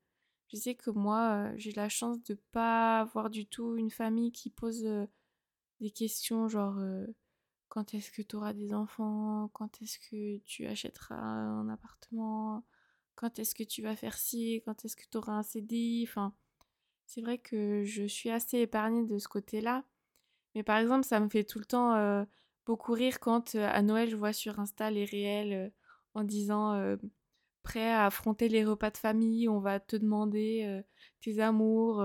je 0.48 0.58
sais 0.58 0.76
que 0.76 0.90
moi, 0.90 1.52
j'ai 1.58 1.72
la 1.74 1.90
chance 1.90 2.22
de 2.24 2.36
pas 2.52 3.00
avoir 3.02 3.30
du 3.30 3.46
tout 3.48 3.76
une 3.78 3.92
famille 3.92 4.32
qui 4.32 4.50
pose 4.50 4.88
des 5.80 5.92
questions 5.92 6.48
genre 6.48 6.80
quand 7.70 7.94
est-ce 7.94 8.12
que 8.12 8.22
tu 8.22 8.36
auras 8.36 8.54
des 8.54 8.74
enfants, 8.74 9.50
quand 9.54 9.82
est-ce 9.82 10.00
que 10.00 10.38
tu 10.40 10.66
achèteras 10.66 11.16
un 11.16 11.70
appartement, 11.70 12.64
quand 13.16 13.40
est-ce 13.40 13.56
que 13.56 13.64
tu 13.64 13.82
vas 13.82 13.96
faire 13.96 14.18
ci, 14.18 14.62
quand 14.66 14.86
est-ce 14.86 14.96
que 14.96 15.04
tu 15.10 15.18
auras 15.18 15.34
un 15.34 15.44
CDI. 15.44 16.06
Enfin, 16.08 16.34
c'est 17.06 17.22
vrai 17.22 17.38
que 17.38 17.84
je 17.84 18.06
suis 18.06 18.30
assez 18.30 18.60
épargnée 18.60 19.06
de 19.06 19.18
ce 19.18 19.28
côté-là. 19.28 19.84
Mais 20.56 20.64
par 20.64 20.78
exemple, 20.78 21.06
ça 21.06 21.20
me 21.20 21.30
fait 21.30 21.44
tout 21.44 21.60
le 21.60 21.66
temps 21.66 22.26
beaucoup 22.66 22.94
rire 22.94 23.20
quand 23.20 23.56
à 23.56 23.82
Noël 23.82 24.10
je 24.10 24.16
vois 24.16 24.34
sur 24.34 24.60
Insta 24.60 24.92
les 24.92 25.06
réels 25.06 25.72
en 26.14 26.24
disant 26.24 26.98
à 27.76 28.06
affronter 28.06 28.50
les 28.50 28.64
repas 28.64 28.92
de 28.92 28.98
famille, 28.98 29.50
on 29.50 29.60
va 29.60 29.80
te 29.80 29.96
demander 29.96 30.82
tes 31.22 31.40
amours, 31.40 32.04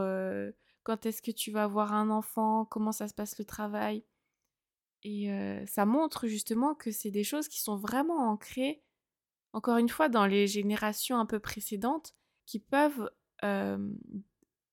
quand 0.82 1.06
est-ce 1.06 1.22
que 1.22 1.30
tu 1.30 1.50
vas 1.50 1.64
avoir 1.64 1.92
un 1.92 2.10
enfant, 2.10 2.64
comment 2.64 2.92
ça 2.92 3.08
se 3.08 3.14
passe 3.14 3.38
le 3.38 3.44
travail. 3.44 4.04
Et 5.04 5.30
ça 5.66 5.86
montre 5.86 6.26
justement 6.26 6.74
que 6.74 6.90
c'est 6.90 7.10
des 7.10 7.24
choses 7.24 7.48
qui 7.48 7.60
sont 7.60 7.76
vraiment 7.76 8.30
ancrées, 8.30 8.82
encore 9.52 9.76
une 9.76 9.88
fois, 9.88 10.08
dans 10.08 10.26
les 10.26 10.46
générations 10.46 11.18
un 11.18 11.26
peu 11.26 11.38
précédentes, 11.40 12.14
qui 12.46 12.58
peuvent 12.58 13.10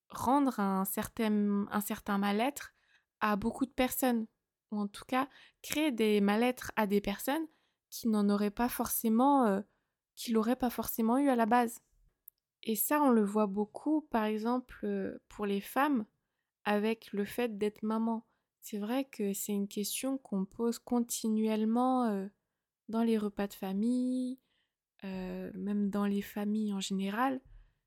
rendre 0.09 0.59
un 0.59 0.85
certain, 0.85 1.67
un 1.69 1.81
certain 1.81 2.17
mal-être 2.17 2.73
à 3.19 3.35
beaucoup 3.35 3.65
de 3.65 3.71
personnes, 3.71 4.25
ou 4.71 4.79
en 4.79 4.87
tout 4.87 5.05
cas 5.05 5.27
créer 5.61 5.91
des 5.91 6.21
mal-être 6.21 6.71
à 6.75 6.87
des 6.87 7.01
personnes 7.01 7.45
qui 7.89 8.07
n'en 8.07 8.29
auraient 8.29 8.51
pas 8.51 8.69
forcément, 8.69 9.61
qui 10.19 10.33
l'auraient 10.33 10.57
pas 10.57 10.69
forcément 10.69 11.17
eu 11.17 11.29
à 11.29 11.37
la 11.37 11.45
base. 11.45 11.79
Et 12.63 12.75
ça, 12.75 13.01
on 13.01 13.09
le 13.09 13.23
voit 13.23 13.47
beaucoup, 13.47 14.01
par 14.01 14.25
exemple, 14.25 15.17
pour 15.29 15.45
les 15.45 15.61
femmes, 15.61 16.05
avec 16.65 17.13
le 17.13 17.23
fait 17.23 17.57
d'être 17.57 17.83
maman. 17.83 18.27
C'est 18.59 18.79
vrai 18.79 19.05
que 19.05 19.31
c'est 19.31 19.53
une 19.53 19.69
question 19.69 20.17
qu'on 20.17 20.43
pose 20.43 20.77
continuellement 20.77 22.27
dans 22.89 23.01
les 23.01 23.17
repas 23.17 23.47
de 23.47 23.53
famille, 23.53 24.37
même 25.03 25.89
dans 25.89 26.05
les 26.05 26.21
familles 26.21 26.73
en 26.73 26.81
général. 26.81 27.39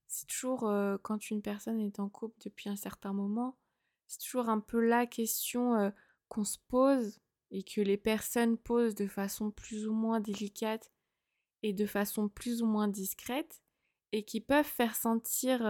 C'est 0.07 0.27
toujours 0.27 0.61
quand 1.03 1.31
une 1.31 1.43
personne 1.43 1.81
est 1.81 2.01
en 2.01 2.09
couple 2.09 2.37
depuis 2.43 2.71
un 2.71 2.77
certain 2.77 3.13
moment, 3.13 3.59
c'est 4.07 4.21
toujours 4.21 4.49
un 4.49 4.61
peu 4.61 4.81
la 4.81 5.05
question 5.07 5.93
qu'on 6.29 6.45
se 6.45 6.59
pose 6.69 7.21
et 7.51 7.63
que 7.63 7.83
les 7.83 7.99
personnes 7.99 8.57
posent 8.57 8.95
de 8.95 9.07
façon 9.07 9.51
plus 9.51 9.87
ou 9.87 9.93
moins 9.93 10.21
délicate 10.21 10.91
et 11.63 11.73
de 11.73 11.87
façon 11.87 12.29
plus 12.29 12.63
ou 12.63 12.67
moins 12.67 12.89
discrète 12.89 13.63
et 14.13 14.25
qui 14.25 14.41
peuvent 14.41 14.65
faire 14.65 14.95
sentir 14.95 15.65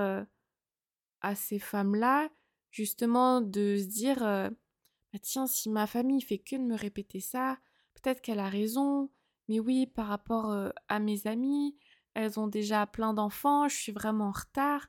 à 1.20 1.34
ces 1.34 1.58
femmes-là 1.58 2.30
justement 2.70 3.40
de 3.40 3.76
se 3.78 3.86
dire 3.86 4.18
bah 4.20 5.18
tiens 5.20 5.46
si 5.46 5.68
ma 5.68 5.86
famille 5.86 6.22
fait 6.22 6.38
que 6.38 6.56
de 6.56 6.62
me 6.62 6.76
répéter 6.76 7.20
ça 7.20 7.58
peut-être 7.94 8.20
qu'elle 8.20 8.40
a 8.40 8.48
raison. 8.48 9.10
Mais 9.48 9.60
oui 9.60 9.86
par 9.86 10.06
rapport 10.06 10.72
à 10.88 10.98
mes 10.98 11.26
amis 11.26 11.76
elles 12.14 12.40
ont 12.40 12.48
déjà 12.48 12.86
plein 12.86 13.14
d'enfants 13.14 13.68
je 13.68 13.76
suis 13.76 13.92
vraiment 13.92 14.28
en 14.28 14.32
retard. 14.32 14.88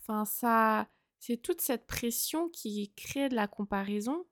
Enfin 0.00 0.24
ça 0.24 0.88
c'est 1.18 1.38
toute 1.38 1.60
cette 1.60 1.86
pression 1.86 2.48
qui 2.48 2.92
crée 2.94 3.28
de 3.28 3.34
la 3.34 3.48
comparaison 3.48 4.26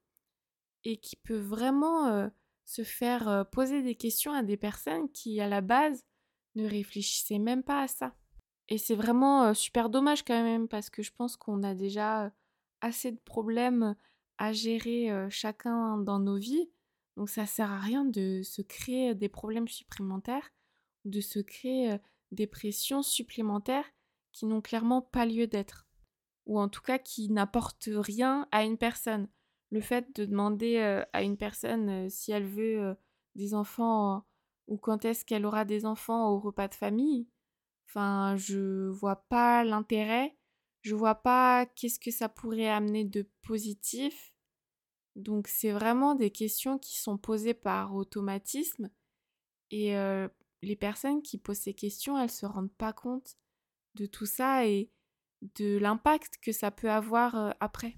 et 0.84 0.98
qui 0.98 1.16
peut 1.16 1.38
vraiment 1.38 2.30
se 2.64 2.84
faire 2.84 3.46
poser 3.50 3.82
des 3.82 3.96
questions 3.96 4.32
à 4.32 4.42
des 4.42 4.56
personnes 4.56 5.10
qui 5.10 5.40
à 5.40 5.48
la 5.48 5.60
base 5.60 6.04
ne 6.54 6.68
réfléchissaient 6.68 7.38
même 7.38 7.62
pas 7.62 7.82
à 7.82 7.88
ça 7.88 8.14
et 8.70 8.78
c'est 8.78 8.94
vraiment 8.94 9.52
super 9.52 9.90
dommage 9.90 10.24
quand 10.24 10.42
même 10.42 10.68
parce 10.68 10.90
que 10.90 11.02
je 11.02 11.10
pense 11.10 11.36
qu'on 11.36 11.64
a 11.64 11.74
déjà 11.74 12.32
assez 12.80 13.10
de 13.10 13.18
problèmes 13.18 13.96
à 14.38 14.52
gérer 14.52 15.10
chacun 15.28 15.98
dans 15.98 16.20
nos 16.20 16.36
vies. 16.36 16.70
Donc 17.16 17.28
ça 17.28 17.46
sert 17.46 17.70
à 17.70 17.80
rien 17.80 18.04
de 18.04 18.42
se 18.42 18.62
créer 18.62 19.14
des 19.16 19.28
problèmes 19.28 19.66
supplémentaires, 19.66 20.50
de 21.04 21.20
se 21.20 21.40
créer 21.40 21.96
des 22.30 22.46
pressions 22.46 23.02
supplémentaires 23.02 23.90
qui 24.32 24.46
n'ont 24.46 24.60
clairement 24.60 25.02
pas 25.02 25.26
lieu 25.26 25.48
d'être. 25.48 25.88
Ou 26.46 26.60
en 26.60 26.68
tout 26.68 26.80
cas 26.80 26.98
qui 26.98 27.28
n'apportent 27.28 27.90
rien 27.92 28.46
à 28.52 28.62
une 28.64 28.78
personne. 28.78 29.28
Le 29.70 29.80
fait 29.80 30.14
de 30.14 30.24
demander 30.24 30.78
à 31.12 31.22
une 31.24 31.36
personne 31.36 32.08
si 32.08 32.30
elle 32.30 32.46
veut 32.46 32.96
des 33.34 33.52
enfants 33.52 34.24
ou 34.70 34.78
quand 34.78 35.04
est-ce 35.04 35.26
qu'elle 35.26 35.44
aura 35.44 35.66
des 35.66 35.84
enfants 35.84 36.30
au 36.30 36.40
repas 36.40 36.68
de 36.68 36.74
famille, 36.74 37.28
Enfin, 37.90 38.36
je 38.36 38.88
vois 38.88 39.16
pas 39.16 39.64
l'intérêt. 39.64 40.36
Je 40.82 40.94
vois 40.94 41.16
pas 41.16 41.66
qu'est-ce 41.66 41.98
que 41.98 42.12
ça 42.12 42.28
pourrait 42.28 42.68
amener 42.68 43.04
de 43.04 43.28
positif. 43.42 44.32
Donc 45.16 45.48
c'est 45.48 45.72
vraiment 45.72 46.14
des 46.14 46.30
questions 46.30 46.78
qui 46.78 47.00
sont 47.00 47.18
posées 47.18 47.52
par 47.52 47.96
automatisme 47.96 48.90
et 49.72 49.94
les 50.62 50.76
personnes 50.76 51.20
qui 51.22 51.36
posent 51.36 51.58
ces 51.58 51.74
questions, 51.74 52.16
elles 52.16 52.30
se 52.30 52.46
rendent 52.46 52.72
pas 52.72 52.92
compte 52.92 53.36
de 53.94 54.06
tout 54.06 54.26
ça 54.26 54.66
et 54.66 54.90
de 55.56 55.78
l'impact 55.78 56.38
que 56.40 56.52
ça 56.52 56.70
peut 56.70 56.90
avoir 56.90 57.56
après. 57.60 57.96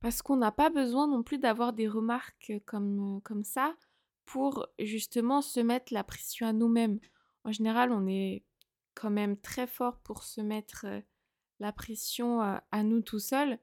Parce 0.00 0.22
qu'on 0.22 0.36
n'a 0.36 0.52
pas 0.52 0.70
besoin 0.70 1.08
non 1.08 1.24
plus 1.24 1.38
d'avoir 1.38 1.72
des 1.72 1.88
remarques 1.88 2.52
comme, 2.66 3.20
comme 3.22 3.42
ça 3.42 3.76
pour 4.28 4.68
justement 4.78 5.40
se 5.40 5.58
mettre 5.58 5.94
la 5.94 6.04
pression 6.04 6.46
à 6.46 6.52
nous-mêmes. 6.52 7.00
En 7.44 7.52
général, 7.52 7.92
on 7.92 8.06
est 8.06 8.44
quand 8.94 9.08
même 9.08 9.38
très 9.38 9.66
fort 9.66 10.00
pour 10.00 10.22
se 10.22 10.42
mettre 10.42 10.84
la 11.60 11.72
pression 11.72 12.42
à 12.42 12.82
nous 12.82 13.00
tout 13.00 13.20
seuls. 13.20 13.58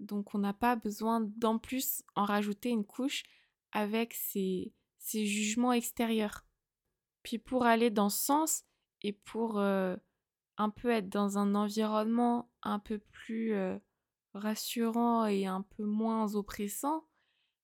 Donc 0.00 0.34
on 0.34 0.38
n'a 0.38 0.52
pas 0.52 0.74
besoin 0.74 1.20
d'en 1.20 1.58
plus 1.58 2.02
en 2.16 2.24
rajouter 2.24 2.70
une 2.70 2.84
couche 2.84 3.22
avec 3.70 4.14
ces, 4.14 4.74
jugements 5.12 5.72
extérieurs. 5.72 6.44
Puis 7.22 7.38
pour 7.38 7.64
aller 7.64 7.90
dans 7.90 8.08
ce 8.08 8.24
sens 8.24 8.64
et 9.02 9.12
pour 9.12 9.60
un 9.60 10.70
peu 10.74 10.90
être 10.90 11.08
dans 11.08 11.38
un 11.38 11.54
environnement 11.54 12.50
un 12.64 12.80
peu 12.80 12.98
plus 12.98 13.54
rassurant 14.34 15.26
et 15.26 15.46
un 15.46 15.62
peu 15.62 15.84
moins 15.84 16.34
oppressant, 16.34 17.04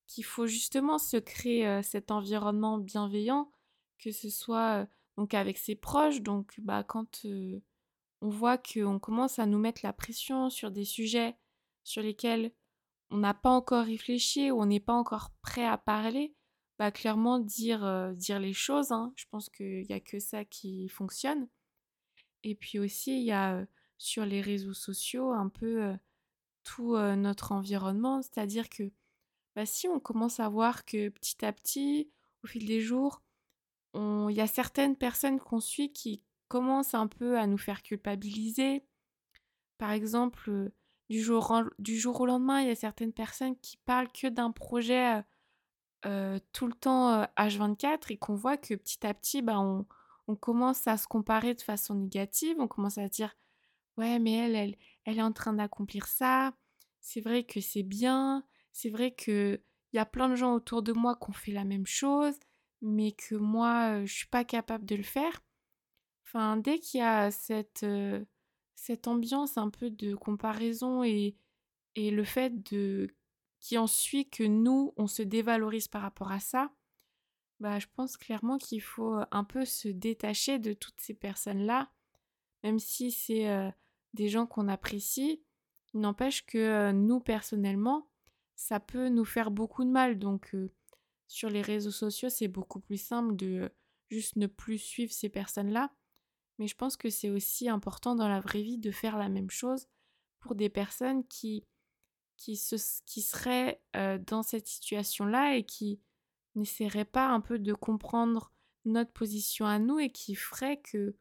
qu'il 0.07 0.25
faut 0.25 0.47
justement 0.47 0.99
se 0.99 1.17
créer 1.17 1.83
cet 1.83 2.11
environnement 2.11 2.79
bienveillant, 2.79 3.51
que 3.99 4.13
ce 4.13 4.31
soit 4.31 4.87
donc 5.17 5.35
avec 5.35 5.59
ses 5.59 5.75
proches. 5.75 6.21
Donc 6.21 6.55
bah, 6.59 6.85
quand 6.85 7.25
on 7.25 8.29
voit 8.29 8.59
qu'on 8.59 8.99
commence 8.99 9.39
à 9.39 9.47
nous 9.47 9.59
mettre 9.59 9.81
la 9.85 9.93
pression 9.93 10.51
sur 10.51 10.71
des 10.71 10.85
sujets 10.85 11.37
sur 11.85 12.03
lesquels 12.03 12.53
on 13.11 13.19
n'a 13.19 13.35
pas 13.35 13.51
encore 13.51 13.85
réfléchi 13.85 14.51
ou 14.51 14.61
on 14.61 14.67
n'est 14.67 14.81
pas 14.81 14.93
encore 14.93 15.31
prêt 15.43 15.65
à 15.65 15.79
parler, 15.79 16.35
bah 16.79 16.91
clairement 16.91 17.39
dire, 17.39 18.13
dire 18.15 18.41
les 18.41 18.53
choses. 18.53 18.93
Hein. 18.93 19.13
Je 19.17 19.25
pense 19.31 19.49
qu'il 19.49 19.87
n'y 19.89 19.95
a 19.95 20.01
que 20.01 20.19
ça 20.19 20.45
qui 20.45 20.89
fonctionne. 20.89 21.49
Et 22.43 22.55
puis 22.55 22.79
aussi, 22.79 23.19
il 23.19 23.25
y 23.25 23.33
a 23.33 23.67
sur 23.99 24.27
les 24.27 24.41
réseaux 24.41 24.75
sociaux 24.75 25.33
un 25.33 25.49
peu 25.49 25.95
tout 26.65 26.97
notre 26.97 27.53
environnement. 27.53 28.23
C'est-à-dire 28.23 28.69
que 28.69 28.93
bah, 29.57 29.67
si 29.67 29.89
on 29.89 29.99
commence 29.99 30.39
à 30.39 30.49
voir 30.51 30.85
que 30.85 31.09
petit 31.09 31.45
à 31.45 31.53
petit, 31.53 32.11
au 32.45 32.47
fil 32.47 32.67
des 32.67 32.81
jours, 32.81 33.23
il 33.95 34.33
y 34.33 34.43
a 34.43 34.47
certaines 34.47 34.97
personnes 34.97 35.41
qu'on 35.41 35.61
suit 35.61 35.91
qui 35.91 36.23
commencent 36.49 36.93
un 36.93 37.07
peu 37.07 37.39
à 37.39 37.47
nous 37.47 37.57
faire 37.57 37.83
culpabiliser. 37.83 38.85
Par 39.79 39.91
exemple, 39.91 40.71
du 41.09 41.23
jour, 41.23 41.63
du 41.79 41.99
jour 41.99 42.21
au 42.21 42.27
lendemain, 42.27 42.61
il 42.61 42.69
y 42.69 42.71
a 42.71 42.75
certaines 42.75 43.15
personnes 43.15 43.59
qui 43.61 43.79
parlent 43.79 44.13
que 44.13 44.27
d'un 44.27 44.51
projet 44.51 45.23
tout 46.03 46.67
le 46.67 46.75
temps 46.75 47.23
H24 47.39 48.13
et 48.13 48.19
qu'on 48.19 48.35
voit 48.35 48.59
que 48.59 48.75
petit 48.75 49.05
à 49.07 49.15
petit, 49.15 49.41
bah, 49.41 49.59
on, 49.59 49.87
commence 50.37 50.87
à 50.87 50.99
se 50.99 51.07
comparer 51.07 51.55
de 51.55 51.63
façon 51.63 51.95
négative, 51.95 52.57
on 52.59 52.69
commence 52.69 52.99
à 52.99 53.09
dire 53.09 53.35
ouais 53.97 54.19
mais 54.19 54.33
elle, 54.33 54.77
elle 55.05 55.19
est 55.19 55.23
en 55.23 55.33
train 55.33 55.53
d'accomplir 55.53 56.07
ça, 56.09 56.53
c'est 57.01 57.21
vrai 57.21 57.45
que 57.45 57.61
c'est 57.61 57.85
bien, 57.85 58.45
c'est 58.77 58.91
vrai 58.91 59.15
qu'il 59.15 59.59
y 59.95 59.99
a 59.99 60.05
plein 60.05 60.29
de 60.29 60.35
gens 60.35 60.53
autour 60.53 60.83
de 60.83 60.93
moi 60.93 61.17
qui 61.17 61.31
ont 61.31 61.33
fait 61.33 61.53
la 61.53 61.65
même 61.65 61.87
chose, 61.87 62.35
mais 62.83 63.13
que 63.13 63.35
moi, 63.35 64.05
je 64.05 64.13
suis 64.13 64.27
pas 64.27 64.45
capable 64.45 64.85
de 64.85 64.97
le 64.97 65.03
faire. 65.03 65.43
Enfin, 66.27 66.59
dès 66.59 66.79
qu'il 66.79 67.01
y 67.01 67.03
a 67.03 67.31
cette, 67.31 67.87
cette 68.75 69.09
ambiance 69.09 69.57
un 69.57 69.71
peu 69.71 69.89
de 69.89 70.15
comparaison 70.15 71.03
et, 71.03 71.39
et 71.95 72.11
le 72.11 72.23
fait 72.23 72.63
de 72.71 73.09
qui 73.61 73.79
en 73.79 73.87
suit 73.87 74.29
que 74.29 74.45
nous, 74.45 74.93
on 74.99 75.07
se 75.07 75.23
dévalorise 75.23 75.89
par 75.89 76.03
rapport 76.03 76.31
à 76.31 76.41
ça, 76.41 76.71
bah, 77.61 77.79
je 77.79 77.87
pense 77.95 78.19
clairement 78.19 78.59
qu'il 78.59 78.83
faut 78.83 79.19
un 79.31 79.45
peu 79.45 79.65
se 79.65 79.89
détacher 79.89 80.59
de 80.59 80.75
toutes 80.75 81.01
ces 81.01 81.15
personnes-là, 81.15 81.91
même 82.63 82.79
si 82.79 83.11
c'est 83.11 83.73
des 84.13 84.29
gens 84.29 84.47
qu'on 84.47 84.69
apprécie. 84.69 85.43
Il 85.95 86.01
n'empêche 86.01 86.45
que 86.45 86.93
nous, 86.93 87.21
personnellement, 87.21 88.11
ça 88.57 88.81
peut 88.81 89.09
nous 89.09 89.25
faire 89.25 89.51
beaucoup 89.51 89.85
de 89.85 89.91
mal. 89.91 90.19
Donc, 90.19 90.55
sur 91.29 91.51
les 91.51 91.63
réseaux 91.63 91.91
sociaux, 91.91 92.31
c'est 92.31 92.49
beaucoup 92.49 92.81
plus 92.81 93.01
simple 93.01 93.37
de 93.37 93.71
juste 94.09 94.37
ne 94.37 94.47
plus 94.47 94.79
suivre 94.79 95.13
ces 95.13 95.29
personnes-là. 95.29 95.93
Mais 96.59 96.67
je 96.67 96.75
pense 96.75 96.97
que 96.97 97.11
c'est 97.11 97.31
aussi 97.31 97.69
important 97.69 98.15
dans 98.15 98.29
la 98.29 98.41
vraie 98.41 98.63
vie 98.63 98.79
de 98.79 98.91
faire 98.91 99.19
la 99.19 99.29
même 99.29 99.51
chose 99.51 99.89
pour 100.41 100.55
des 100.55 100.71
personnes 100.71 101.27
qui, 101.27 101.65
qui, 102.39 102.59
qui 103.05 103.23
seraient 103.23 103.83
dans 104.27 104.43
cette 104.43 104.67
situation-là 104.67 105.57
et 105.57 105.65
qui 105.65 106.01
n'essaieraient 106.55 107.05
pas 107.05 107.29
un 107.29 107.41
peu 107.41 107.59
de 107.59 107.75
comprendre 107.75 108.53
notre 108.87 109.13
position 109.13 109.67
à 109.67 109.79
nous 109.79 109.99
et 109.99 110.11
qui 110.11 110.35
feraient 110.35 110.81
que 110.81 111.17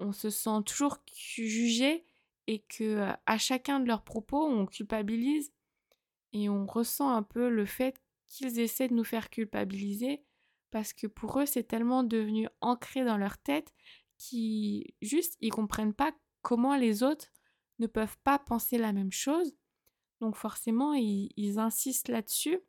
on 0.00 0.12
se 0.12 0.30
sent 0.30 0.62
toujours 0.66 0.98
jugé 1.14 2.04
et 2.48 2.60
que 2.62 3.06
à 3.26 3.38
chacun 3.38 3.78
de 3.78 3.86
leurs 3.86 4.02
propos 4.02 4.44
on 4.44 4.66
culpabilise 4.66 5.53
et 6.34 6.50
on 6.50 6.66
ressent 6.66 7.08
un 7.08 7.22
peu 7.22 7.48
le 7.48 7.64
fait 7.64 7.98
qu'ils 8.28 8.60
essaient 8.60 8.88
de 8.88 8.94
nous 8.94 9.04
faire 9.04 9.30
culpabiliser 9.30 10.22
parce 10.70 10.92
que 10.92 11.06
pour 11.06 11.40
eux 11.40 11.46
c'est 11.46 11.64
tellement 11.64 12.04
devenu 12.04 12.48
ancré 12.60 13.04
dans 13.04 13.16
leur 13.16 13.38
tête 13.38 13.72
qu'ils 14.18 14.84
juste 15.00 15.36
ils 15.40 15.50
comprennent 15.50 15.94
pas 15.94 16.12
comment 16.42 16.76
les 16.76 17.02
autres 17.02 17.32
ne 17.78 17.86
peuvent 17.86 18.18
pas 18.22 18.38
penser 18.38 18.78
la 18.78 18.92
même 18.92 19.12
chose. 19.12 19.56
Donc 20.20 20.36
forcément, 20.36 20.94
ils, 20.94 21.58
insistent 21.58 22.08
là-dessus. 22.08 22.60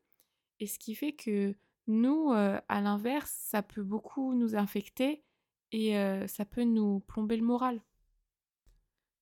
Et 0.59 0.67
ce 0.67 0.79
qui 0.79 0.95
fait 0.95 1.13
que 1.13 1.55
nous, 1.87 2.31
euh, 2.31 2.59
à 2.67 2.81
l'inverse, 2.81 3.31
ça 3.31 3.61
peut 3.61 3.83
beaucoup 3.83 4.33
nous 4.33 4.55
infecter 4.55 5.23
et 5.71 5.97
euh, 5.97 6.27
ça 6.27 6.45
peut 6.45 6.63
nous 6.63 7.01
plomber 7.01 7.37
le 7.37 7.43
moral. 7.43 7.81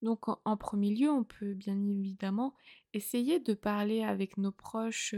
Donc 0.04 0.28
en, 0.28 0.58
premier 0.58 0.94
lieu, 0.94 1.10
on 1.10 1.24
peut 1.24 1.54
bien 1.54 1.82
évidemment 1.88 2.54
essayer 2.92 3.40
de 3.40 3.54
parler 3.54 4.04
avec 4.04 4.38
nos 4.38 4.52
proches 4.52 5.16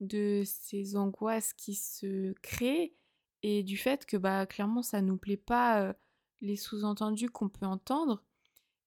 de 0.00 0.42
ces 0.46 0.96
angoisses 0.96 1.52
qui 1.52 1.74
se 1.74 2.32
créent 2.40 2.94
et 3.42 3.62
du 3.62 3.76
fait 3.76 4.06
que 4.06 4.16
bah 4.16 4.46
clairement 4.46 4.82
ça 4.82 5.02
nous 5.02 5.18
plaît 5.18 5.36
pas 5.36 5.94
les 6.40 6.56
sous-entendus 6.56 7.28
qu'on 7.28 7.50
peut 7.50 7.66
entendre. 7.66 8.24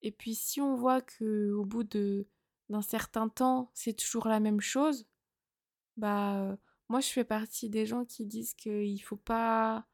Et 0.01 0.11
puis 0.11 0.33
si 0.33 0.59
on 0.59 0.75
voit 0.75 1.01
que 1.01 1.51
au 1.51 1.65
bout 1.65 1.83
de 1.83 2.27
d'un 2.69 2.81
certain 2.81 3.29
temps, 3.29 3.71
c'est 3.75 3.93
toujours 3.93 4.27
la 4.27 4.39
même 4.39 4.59
chose, 4.59 5.05
bah 5.97 6.57
moi 6.89 6.99
je 6.99 7.09
fais 7.09 7.23
partie 7.25 7.69
des 7.69 7.85
gens 7.85 8.05
qui 8.05 8.25
disent 8.25 8.55
qu'il 8.55 9.01
faut 9.03 9.17
pas 9.17 9.85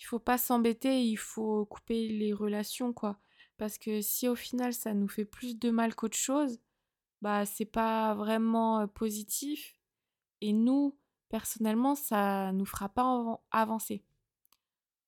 il 0.00 0.04
faut 0.06 0.18
pas 0.18 0.38
s'embêter, 0.38 1.04
il 1.04 1.16
faut 1.16 1.66
couper 1.66 2.08
les 2.08 2.32
relations 2.32 2.92
quoi 2.92 3.20
parce 3.58 3.76
que 3.76 4.00
si 4.00 4.28
au 4.28 4.36
final 4.36 4.72
ça 4.72 4.94
nous 4.94 5.08
fait 5.08 5.24
plus 5.24 5.58
de 5.58 5.70
mal 5.70 5.94
qu'autre 5.94 6.16
chose, 6.16 6.58
bah 7.20 7.44
c'est 7.44 7.64
pas 7.66 8.14
vraiment 8.14 8.86
positif 8.88 9.76
et 10.40 10.52
nous 10.52 10.96
personnellement 11.28 11.94
ça 11.94 12.52
nous 12.52 12.64
fera 12.64 12.88
pas 12.88 13.40
avancer. 13.50 14.04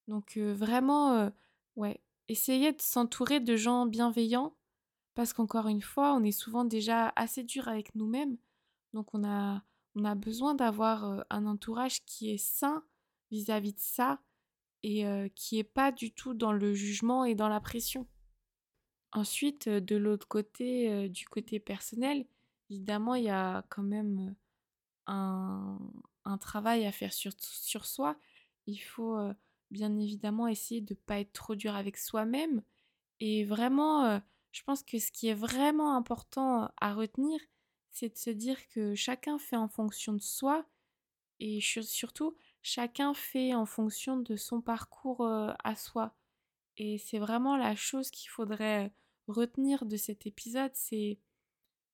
Donc 0.09 0.37
vraiment 0.37 1.33
ouais, 1.77 2.01
essayez 2.29 2.73
de 2.73 2.83
s'entourer 2.83 3.41
de 3.41 3.57
gens 3.57 3.87
bienveillants 3.87 4.55
parce 5.15 5.33
qu'encore 5.33 5.69
une 5.69 5.83
fois, 5.83 6.15
on 6.15 6.25
est 6.25 6.33
souvent 6.33 6.65
déjà 6.65 7.13
assez 7.17 7.45
dur 7.45 7.69
avec 7.69 7.95
nous-mêmes. 7.95 8.37
Donc 8.93 9.15
on 9.15 9.25
a, 9.25 9.63
on 9.95 10.05
a 10.05 10.15
besoin 10.15 10.55
d'avoir 10.55 11.25
un 11.31 11.47
entourage 11.47 12.05
qui 12.05 12.31
est 12.31 12.39
sain 12.39 12.83
vis-à-vis 13.31 13.75
de 13.75 13.81
ça 13.81 14.21
et 14.83 15.05
qui 15.37 15.59
est 15.59 15.65
pas 15.65 15.93
du 15.93 16.13
tout 16.13 16.35
dans 16.35 16.53
le 16.53 16.75
jugement 16.75 17.25
et 17.25 17.35
dans 17.37 17.49
la 17.49 17.61
pression. 17.61 18.09
Ensuite, 19.13 19.69
de 19.69 19.97
l'autre 19.97 20.29
côté, 20.29 21.09
du 21.09 21.27
côté 21.29 21.59
personnel, 21.61 22.27
évidemment, 22.71 23.15
il 23.15 23.25
y 23.25 23.31
a 23.31 23.65
quand 23.69 23.83
même 23.83 24.35
un, 25.07 25.79
un 26.25 26.39
travail 26.39 26.87
à 26.87 26.93
faire 26.93 27.13
sur, 27.13 27.33
sur 27.41 27.87
soi. 27.87 28.17
Il 28.67 28.79
faut 28.79 29.19
bien 29.71 29.99
évidemment 29.99 30.49
essayer 30.49 30.81
de 30.81 30.95
ne 30.95 30.99
pas 30.99 31.21
être 31.21 31.33
trop 31.33 31.55
dur 31.57 31.75
avec 31.75 31.97
soi-même 31.97 32.63
et 33.21 33.45
vraiment 33.45 34.21
je 34.53 34.63
pense 34.65 34.83
que 34.83 34.99
ce 34.99 35.13
qui 35.13 35.29
est 35.29 35.35
vraiment 35.35 35.97
important 35.97 36.71
à 36.81 36.95
retenir, 36.95 37.41
c'est 37.93 38.11
de 38.11 38.19
se 38.19 38.31
dire 38.31 38.59
que 38.69 38.95
chacun 38.95 39.39
fait 39.39 39.57
en 39.57 39.69
fonction 39.69 40.13
de 40.13 40.21
soi 40.23 40.67
et 41.41 41.61
surtout 41.61 42.37
chacun 42.63 43.15
fait 43.15 43.55
en 43.55 43.67
fonction 43.67 44.19
de 44.19 44.37
son 44.37 44.61
parcours 44.61 45.27
à 45.27 45.77
soi. 45.77 46.15
Et 46.83 46.97
c'est 46.97 47.19
vraiment 47.19 47.59
la 47.59 47.77
chose 47.77 48.11
qu'il 48.11 48.31
faudrait 48.31 48.95
retenir 49.29 49.85
de 49.85 49.99
cet 49.99 50.27
épisode, 50.27 50.71
c'est 50.73 51.19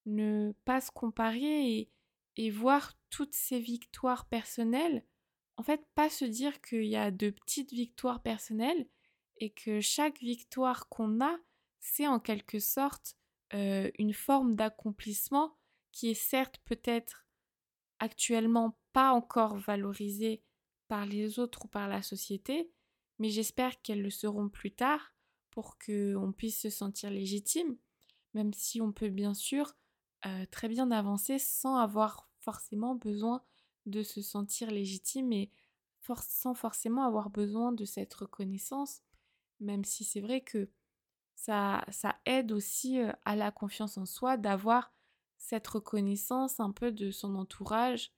ne 0.05 0.53
pas 0.65 0.81
se 0.81 0.93
comparer 0.93 1.91
et, 2.37 2.51
voir 2.53 2.93
toutes 3.11 3.35
ces 3.35 3.59
victoires 3.59 4.27
personnelles. 4.29 5.05
En 5.57 5.65
fait, 5.65 5.85
pas 5.97 6.09
se 6.09 6.25
dire 6.25 6.61
qu'il 6.61 6.85
y 6.85 6.95
a 6.95 7.11
de 7.11 7.31
petites 7.31 7.73
victoires 7.73 8.23
personnelles 8.23 8.87
et 9.39 9.51
que 9.51 9.81
chaque 9.81 10.21
victoire 10.21 10.89
qu'on 10.89 11.21
a, 11.21 11.37
c'est 11.81 12.07
en 12.07 12.21
quelque 12.21 12.61
sorte 12.61 13.17
une 13.53 14.15
forme 14.15 14.55
d'accomplissement 14.55 15.57
qui 15.91 16.11
est 16.11 16.15
certes 16.15 16.61
peut-être 16.65 17.27
actuellement 17.99 18.79
pas 18.93 19.11
encore 19.11 19.57
valorisée 19.57 20.45
par 20.87 21.07
les 21.07 21.41
autres 21.41 21.65
ou 21.65 21.69
par 21.69 21.89
la 21.89 22.03
société, 22.03 22.71
mais 23.19 23.31
j'espère 23.31 23.81
qu'elles 23.83 24.03
le 24.03 24.11
seront 24.11 24.49
plus 24.49 24.73
tard 24.73 25.13
pour 25.51 25.79
qu'on 25.79 26.33
puisse 26.37 26.61
se 26.61 26.71
sentir 26.71 27.11
légitime, 27.11 27.77
même 28.35 28.53
si 28.53 28.81
on 28.81 28.93
peut 28.93 29.09
bien 29.09 29.35
sûr 29.35 29.75
très 30.51 30.69
bien 30.69 30.91
avancer 30.91 31.39
sans 31.39 31.77
avoir 31.77 32.29
forcément 32.41 32.95
besoin 32.95 33.43
de 33.87 34.03
se 34.03 34.21
sentir 34.21 34.71
légitime 34.71 35.33
et 35.33 35.51
sans 36.21 36.55
forcément 36.55 37.05
avoir 37.05 37.31
besoin 37.31 37.73
de 37.73 37.85
cette 37.85 38.13
reconnaissance, 38.15 39.03
même 39.61 39.85
si 39.85 40.05
c'est 40.05 40.21
vrai 40.21 40.41
que 40.41 40.69
ça, 41.35 41.85
ça 41.91 42.17
aide 42.27 42.53
aussi 42.53 42.99
à 43.25 43.37
la 43.37 43.51
confiance 43.51 43.99
en 43.99 44.07
soi 44.07 44.37
d'avoir 44.37 44.93
cette 45.39 45.67
reconnaissance 45.67 46.61
un 46.61 46.73
peu 46.73 46.93
de 46.93 47.11
son 47.11 47.35
entourage 47.35 48.13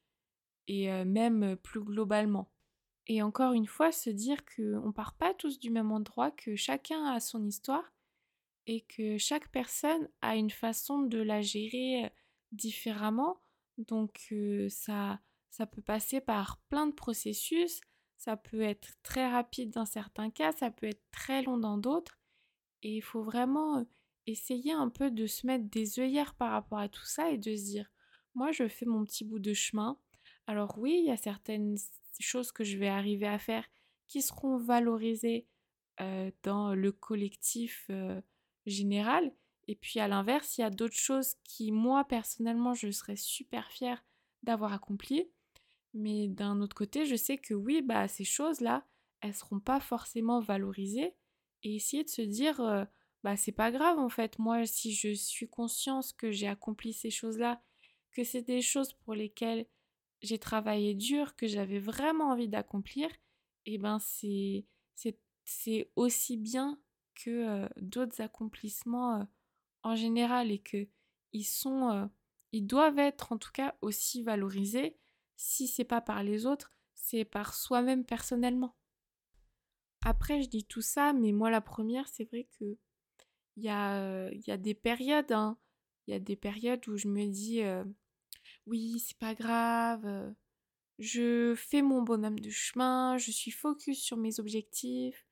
et 0.67 0.89
même 1.05 1.57
plus 1.57 1.81
globalement. 1.81 2.51
Et 3.09 3.23
encore 3.23 3.55
une 3.55 3.67
fois, 3.67 3.91
se 3.91 4.11
dire 4.11 4.39
qu'on 4.45 4.93
part 4.93 5.15
pas 5.17 5.33
tous 5.33 5.59
du 5.59 5.71
même 5.71 5.93
endroit, 5.93 6.31
que 6.31 6.57
chacun 6.57 7.07
a 7.07 7.21
son 7.21 7.45
histoire 7.47 7.93
et 8.67 8.83
que 8.83 9.17
chaque 9.17 9.51
personne 9.51 10.09
a 10.21 10.37
une 10.37 10.51
façon 10.51 11.01
de 11.01 11.19
la 11.19 11.41
gérer 11.41 12.13
différemment. 12.53 13.41
Donc 13.79 14.35
ça, 14.69 15.21
ça 15.49 15.67
peut 15.67 15.81
passer 15.81 16.21
par 16.21 16.59
plein 16.69 16.87
de 16.87 16.93
processus, 16.93 17.81
ça 18.19 18.37
peut 18.37 18.61
être 18.61 18.91
très 19.03 19.31
rapide 19.31 19.71
dans 19.71 19.87
certains 19.87 20.31
cas, 20.31 20.53
ça 20.53 20.71
peut 20.71 20.87
être 20.87 21.05
très 21.11 21.43
long 21.43 21.57
dans 21.57 21.79
d'autres. 21.79 22.19
Et 22.83 22.97
il 22.97 23.03
faut 23.03 23.23
vraiment 23.23 23.87
essayer 24.27 24.73
un 24.73 24.91
peu 24.91 25.11
de 25.11 25.27
se 25.27 25.47
mettre 25.47 25.65
des 25.71 25.99
œillères 25.99 26.35
par 26.35 26.51
rapport 26.51 26.79
à 26.79 26.89
tout 26.91 27.07
ça 27.07 27.31
et 27.31 27.39
de 27.39 27.57
se 27.57 27.65
dire, 27.65 27.91
moi 28.35 28.53
je 28.53 28.69
fais 28.69 28.85
mon 28.85 29.05
petit 29.05 29.25
bout 29.25 29.39
de 29.39 29.55
chemin. 29.55 29.99
Alors 30.47 30.79
oui, 30.79 30.99
il 30.99 31.07
y 31.07 31.11
a 31.11 31.17
certaines 31.17 31.77
choses 32.23 32.53
que 32.53 32.65
je 32.65 32.77
vais 32.79 32.89
arriver 32.89 33.27
à 33.27 33.39
faire 33.39 33.65
qui 34.07 34.23
seront 34.23 34.59
valorisées 34.59 35.47
dans 36.43 36.75
le 36.75 36.93
collectif 36.93 37.91
général. 38.67 39.33
Et 39.67 39.75
puis 39.75 40.01
à 40.01 40.09
l'inverse, 40.09 40.57
il 40.57 40.63
y 40.63 40.65
a 40.65 40.71
d'autres 40.71 40.97
choses 40.97 41.35
qui, 41.45 41.73
moi 41.73 42.05
personnellement, 42.05 42.75
je 42.75 42.91
serais 42.91 43.17
super 43.17 43.71
fière 43.71 44.05
d'avoir 44.43 44.73
accompli. 44.73 45.29
Mais 45.95 46.29
d'un 46.29 46.61
autre 46.61 46.77
côté, 46.77 47.05
je 47.05 47.17
sais 47.17 47.37
que 47.37 47.55
oui, 47.55 47.83
bah, 47.83 48.09
ces 48.09 48.25
choses-là, 48.25 48.87
elles 49.21 49.35
seront 49.35 49.61
pas 49.61 49.81
forcément 49.81 50.41
valorisées 50.41 51.15
et 51.63 51.75
essayer 51.77 52.05
de 52.05 52.09
se 52.09 52.23
dire 52.23 52.87
bah 53.25 53.37
c'est 53.37 53.53
pas 53.53 53.71
grave 53.71 53.99
en 53.99 54.09
fait 54.09 54.39
moi 54.39 54.65
si 54.67 54.95
je 54.95 55.13
suis 55.13 55.49
conscience 55.49 56.13
que 56.13 56.31
j'ai 56.31 56.47
accompli 56.47 56.93
ces 56.93 57.11
choses-là 57.11 57.61
que 58.13 58.25
c'est 58.25 58.43
des 58.43 58.63
choses 58.63 58.93
pour 58.93 59.15
lesquelles 59.15 59.67
j'ai 60.23 60.39
travaillé 60.39 60.95
dur 60.95 61.37
que 61.37 61.47
j'avais 61.47 61.79
vraiment 61.79 62.31
envie 62.31 62.49
d'accomplir 62.49 63.11
et 63.67 63.79
ben 63.79 63.99
c'est 63.99 64.67
c'est 65.45 65.91
aussi 65.97 66.37
bien 66.37 66.79
que 67.15 67.67
d'autres 67.81 68.21
accomplissements 68.21 69.27
en 69.83 69.97
général 69.97 70.51
et 70.51 70.59
que 70.59 70.87
ils 71.33 71.45
sont 71.45 72.11
ils 72.53 72.67
doivent 72.67 72.99
être 72.99 73.33
en 73.33 73.39
tout 73.39 73.53
cas 73.53 73.75
aussi 73.81 74.23
valorisés 74.23 74.99
si 75.37 75.67
c'est 75.67 75.85
pas 75.85 76.03
par 76.03 76.23
les 76.23 76.45
autres 76.45 76.75
c'est 76.95 77.25
par 77.25 77.55
soi-même 77.55 78.05
personnellement 78.05 78.77
après, 80.05 80.43
je 80.43 80.49
dis 80.49 80.65
tout 80.65 80.81
ça, 80.81 81.13
mais 81.13 81.33
moi, 81.33 81.51
la 81.51 81.61
première, 81.61 82.09
c'est 82.09 82.25
vrai 82.25 82.49
que 82.59 82.77
il 83.57 83.65
y 83.65 83.67
y 83.67 83.71
a 84.51 84.57
des 84.57 84.75
périodes, 84.75 85.33
hein. 85.33 85.59
Il 86.07 86.13
y 86.13 86.15
a 86.15 86.21
des 86.21 86.37
périodes 86.37 86.87
où 86.89 86.97
je 86.97 87.09
me 87.09 87.27
dis, 87.27 87.61
oui, 88.69 88.99
c'est 89.01 89.19
pas 89.19 89.35
grave, 89.35 90.35
je 90.99 91.55
fais 91.57 91.83
mon 91.83 92.03
bonhomme 92.03 92.41
de 92.41 92.51
chemin, 92.51 93.19
je 93.19 93.31
suis 93.31 93.51
focus 93.51 94.01
sur 94.01 94.17
mes 94.17 94.41
objectifs, 94.41 95.27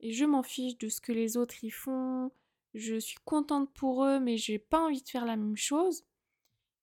et 0.00 0.12
je 0.12 0.24
m'en 0.24 0.42
fiche 0.42 0.78
de 0.78 0.88
ce 0.88 1.00
que 1.00 1.12
les 1.12 1.36
autres 1.36 1.62
y 1.64 1.70
font, 1.70 2.32
je 2.74 2.96
suis 2.96 3.18
contente 3.24 3.72
pour 3.72 4.04
eux, 4.04 4.18
mais 4.20 4.36
j'ai 4.36 4.58
pas 4.58 4.80
envie 4.80 5.02
de 5.02 5.08
faire 5.08 5.24
la 5.24 5.36
même 5.36 5.56
chose. 5.56 6.04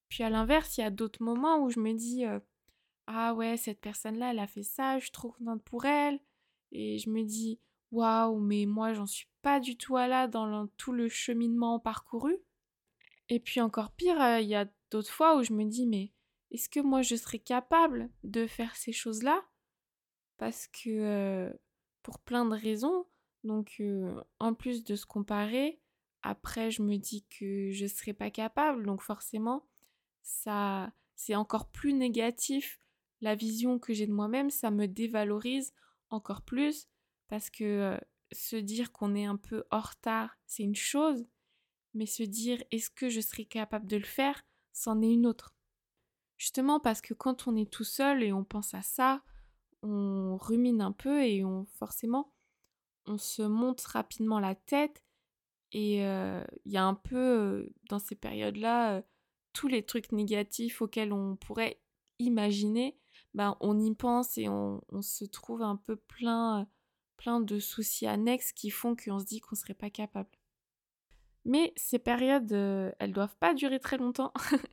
Puis 0.10 0.24
à 0.24 0.30
l'inverse, 0.30 0.78
il 0.78 0.82
y 0.82 0.84
a 0.84 0.90
d'autres 0.90 1.24
moments 1.24 1.60
où 1.64 1.70
je 1.70 1.80
me 1.80 1.94
dis, 1.94 2.24
ah 3.08 3.34
ouais, 3.34 3.58
cette 3.58 3.82
personne-là, 3.82 4.32
elle 4.32 4.40
a 4.40 4.48
fait 4.48 4.64
ça, 4.64 4.98
je 5.00 5.06
suis 5.06 5.12
trop 5.12 5.32
contente 5.32 5.64
pour 5.64 5.86
elle 5.86 6.20
et 6.72 6.98
je 6.98 7.10
me 7.10 7.24
dis 7.24 7.60
waouh, 7.92 8.40
mais 8.40 8.66
moi 8.66 8.94
j'en 8.94 9.06
suis 9.06 9.28
pas 9.42 9.60
du 9.60 9.78
tout 9.78 9.98
à 9.98 10.08
là 10.08 10.28
dans 10.28 10.68
tout 10.78 10.94
le 10.94 11.10
cheminement 11.10 11.80
parcouru. 11.80 12.38
Et 13.30 13.40
puis 13.40 13.62
encore 13.62 13.92
pire, 13.92 14.40
il 14.40 14.48
y 14.48 14.56
a 14.56 14.66
d'autres 14.92 15.10
fois 15.12 15.38
où 15.38 15.44
je 15.44 15.54
me 15.54 15.66
dis 15.66 15.88
mais 15.88 16.12
est-ce 16.52 16.70
que 16.70 16.80
moi 16.80 17.02
je 17.02 17.16
serais 17.16 17.40
capable 17.40 18.10
de 18.24 18.46
faire 18.46 18.76
ces 18.76 18.92
choses-là? 18.92 19.44
Parce 20.38 20.68
que 20.68 21.52
pour 22.04 22.20
plein 22.20 22.46
de 22.46 22.56
raisons, 22.56 23.06
donc 23.44 23.82
en 24.40 24.54
plus 24.54 24.84
de 24.84 24.96
se 24.96 25.06
comparer, 25.06 25.80
après 26.22 26.70
je 26.70 26.84
me 26.84 26.98
dis 26.98 27.26
que 27.30 27.72
je 27.72 27.88
serais 27.88 28.14
pas 28.14 28.30
capable, 28.30 28.86
donc 28.86 29.02
forcément 29.02 29.66
ça 30.22 30.94
c'est 31.16 31.36
encore 31.36 31.72
plus 31.72 31.94
négatif. 31.94 32.80
La 33.22 33.36
vision 33.36 33.78
que 33.78 33.94
j'ai 33.94 34.08
de 34.08 34.12
moi-même, 34.12 34.50
ça 34.50 34.72
me 34.72 34.88
dévalorise 34.88 35.74
encore 36.10 36.42
plus. 36.42 36.88
Parce 37.28 37.52
que 37.52 38.00
se 38.32 38.56
dire 38.56 38.92
qu'on 38.92 39.14
est 39.14 39.26
un 39.26 39.38
peu 39.38 39.64
en 39.70 39.80
retard, 39.80 40.36
c'est 40.48 40.64
une 40.64 40.76
chose, 40.76 41.28
mais 41.94 42.08
se 42.08 42.24
dire 42.24 42.64
est-ce 42.72 42.90
que 42.90 43.10
je 43.10 43.22
serai 43.22 43.46
capable 43.46 43.86
de 43.86 43.98
le 43.98 44.06
faire, 44.06 44.44
c'en 44.74 45.02
est 45.02 45.12
une 45.12 45.26
autre. 45.26 45.56
Justement 46.38 46.80
parce 46.80 47.02
que 47.02 47.14
quand 47.14 47.48
on 47.48 47.56
est 47.56 47.72
tout 47.72 47.84
seul 47.84 48.24
et 48.24 48.34
on 48.34 48.44
pense 48.44 48.74
à 48.74 48.82
ça, 48.82 49.24
on 49.84 50.38
rumine 50.38 50.82
un 50.82 50.92
peu 50.92 51.24
et 51.24 51.44
on 51.44 51.66
forcément 51.66 52.34
on 53.08 53.18
se 53.18 53.42
monte 53.42 53.82
rapidement 53.82 54.40
la 54.40 54.54
tête 54.54 55.04
et 55.72 55.98
il 55.98 56.72
y 56.72 56.78
a 56.78 56.86
un 56.86 56.94
peu 56.94 57.72
dans 57.90 58.00
ces 58.00 58.16
périodes-là 58.16 59.04
tous 59.54 59.68
les 59.68 59.84
trucs 59.84 60.12
négatifs 60.12 60.82
auxquels 60.82 61.14
on 61.14 61.36
pourrait 61.36 61.82
imaginer, 62.20 62.98
ben, 63.34 63.58
on 63.60 63.80
y 63.80 63.94
pense 63.94 64.38
et 64.38 64.48
on, 64.50 64.82
se 65.02 65.26
trouve 65.26 65.62
un 65.62 65.76
peu 65.76 65.96
plein, 65.96 66.68
plein 67.18 67.40
de 67.40 67.60
soucis 67.60 68.08
annexes 68.08 68.52
qui 68.52 68.70
font 68.70 68.96
qu'on 68.96 69.20
se 69.20 69.26
dit 69.26 69.40
qu'on 69.40 69.56
serait 69.56 69.74
pas 69.74 69.90
capable. 69.90 70.30
Mais 71.46 71.74
ces 71.76 72.00
périodes, 72.00 72.52
elles 73.00 73.14
doivent 73.14 73.38
pas 73.38 73.54
durer 73.54 73.80
très 73.80 73.98
longtemps. 73.98 74.34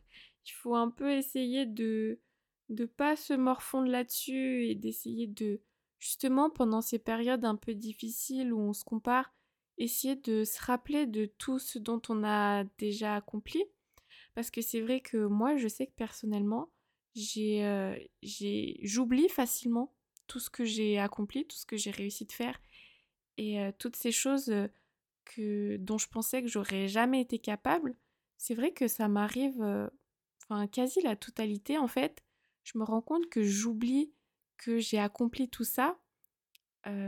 Il 0.46 0.52
faut 0.52 0.74
un 0.74 0.90
peu 0.90 1.12
essayer 1.12 1.66
de 1.66 2.20
ne 2.68 2.84
pas 2.84 3.16
se 3.16 3.34
morfondre 3.34 3.88
là-dessus 3.88 4.66
et 4.66 4.74
d'essayer 4.74 5.26
de, 5.26 5.60
justement, 5.98 6.50
pendant 6.50 6.80
ces 6.80 6.98
périodes 6.98 7.44
un 7.44 7.56
peu 7.56 7.74
difficiles 7.74 8.52
où 8.52 8.60
on 8.60 8.72
se 8.72 8.84
compare, 8.84 9.32
essayer 9.78 10.16
de 10.16 10.44
se 10.44 10.60
rappeler 10.62 11.06
de 11.06 11.26
tout 11.26 11.58
ce 11.58 11.78
dont 11.78 12.02
on 12.08 12.24
a 12.24 12.64
déjà 12.78 13.16
accompli. 13.16 13.64
Parce 14.34 14.50
que 14.50 14.60
c'est 14.60 14.80
vrai 14.80 15.00
que 15.00 15.16
moi, 15.16 15.56
je 15.56 15.68
sais 15.68 15.86
que 15.86 15.94
personnellement, 15.96 16.70
j'oublie 17.14 19.28
facilement 19.28 19.94
tout 20.26 20.40
ce 20.40 20.50
que 20.50 20.64
j'ai 20.64 20.98
accompli, 20.98 21.46
tout 21.46 21.56
ce 21.56 21.66
que 21.66 21.76
j'ai 21.76 21.90
réussi 21.90 22.26
de 22.26 22.32
faire. 22.32 22.60
Et 23.38 23.58
toutes 23.78 23.96
ces 23.96 24.12
choses 24.12 24.52
dont 25.36 25.98
je 25.98 26.08
pensais 26.08 26.42
que 26.42 26.48
j'aurais 26.48 26.88
jamais 26.88 27.20
été 27.20 27.38
capable, 27.38 27.96
c'est 28.36 28.54
vrai 28.54 28.72
que 28.72 28.88
ça 28.88 29.08
m'arrive, 29.08 29.60
enfin 30.42 30.66
quasi 30.66 31.00
la 31.02 31.16
totalité 31.16 31.78
en 31.78 31.88
fait. 31.88 32.24
Je 32.64 32.78
me 32.78 32.84
rends 32.84 33.02
compte 33.02 33.28
que 33.28 33.42
j'oublie 33.42 34.12
que 34.56 34.78
j'ai 34.78 34.98
accompli 34.98 35.48
tout 35.48 35.64
ça 35.64 35.98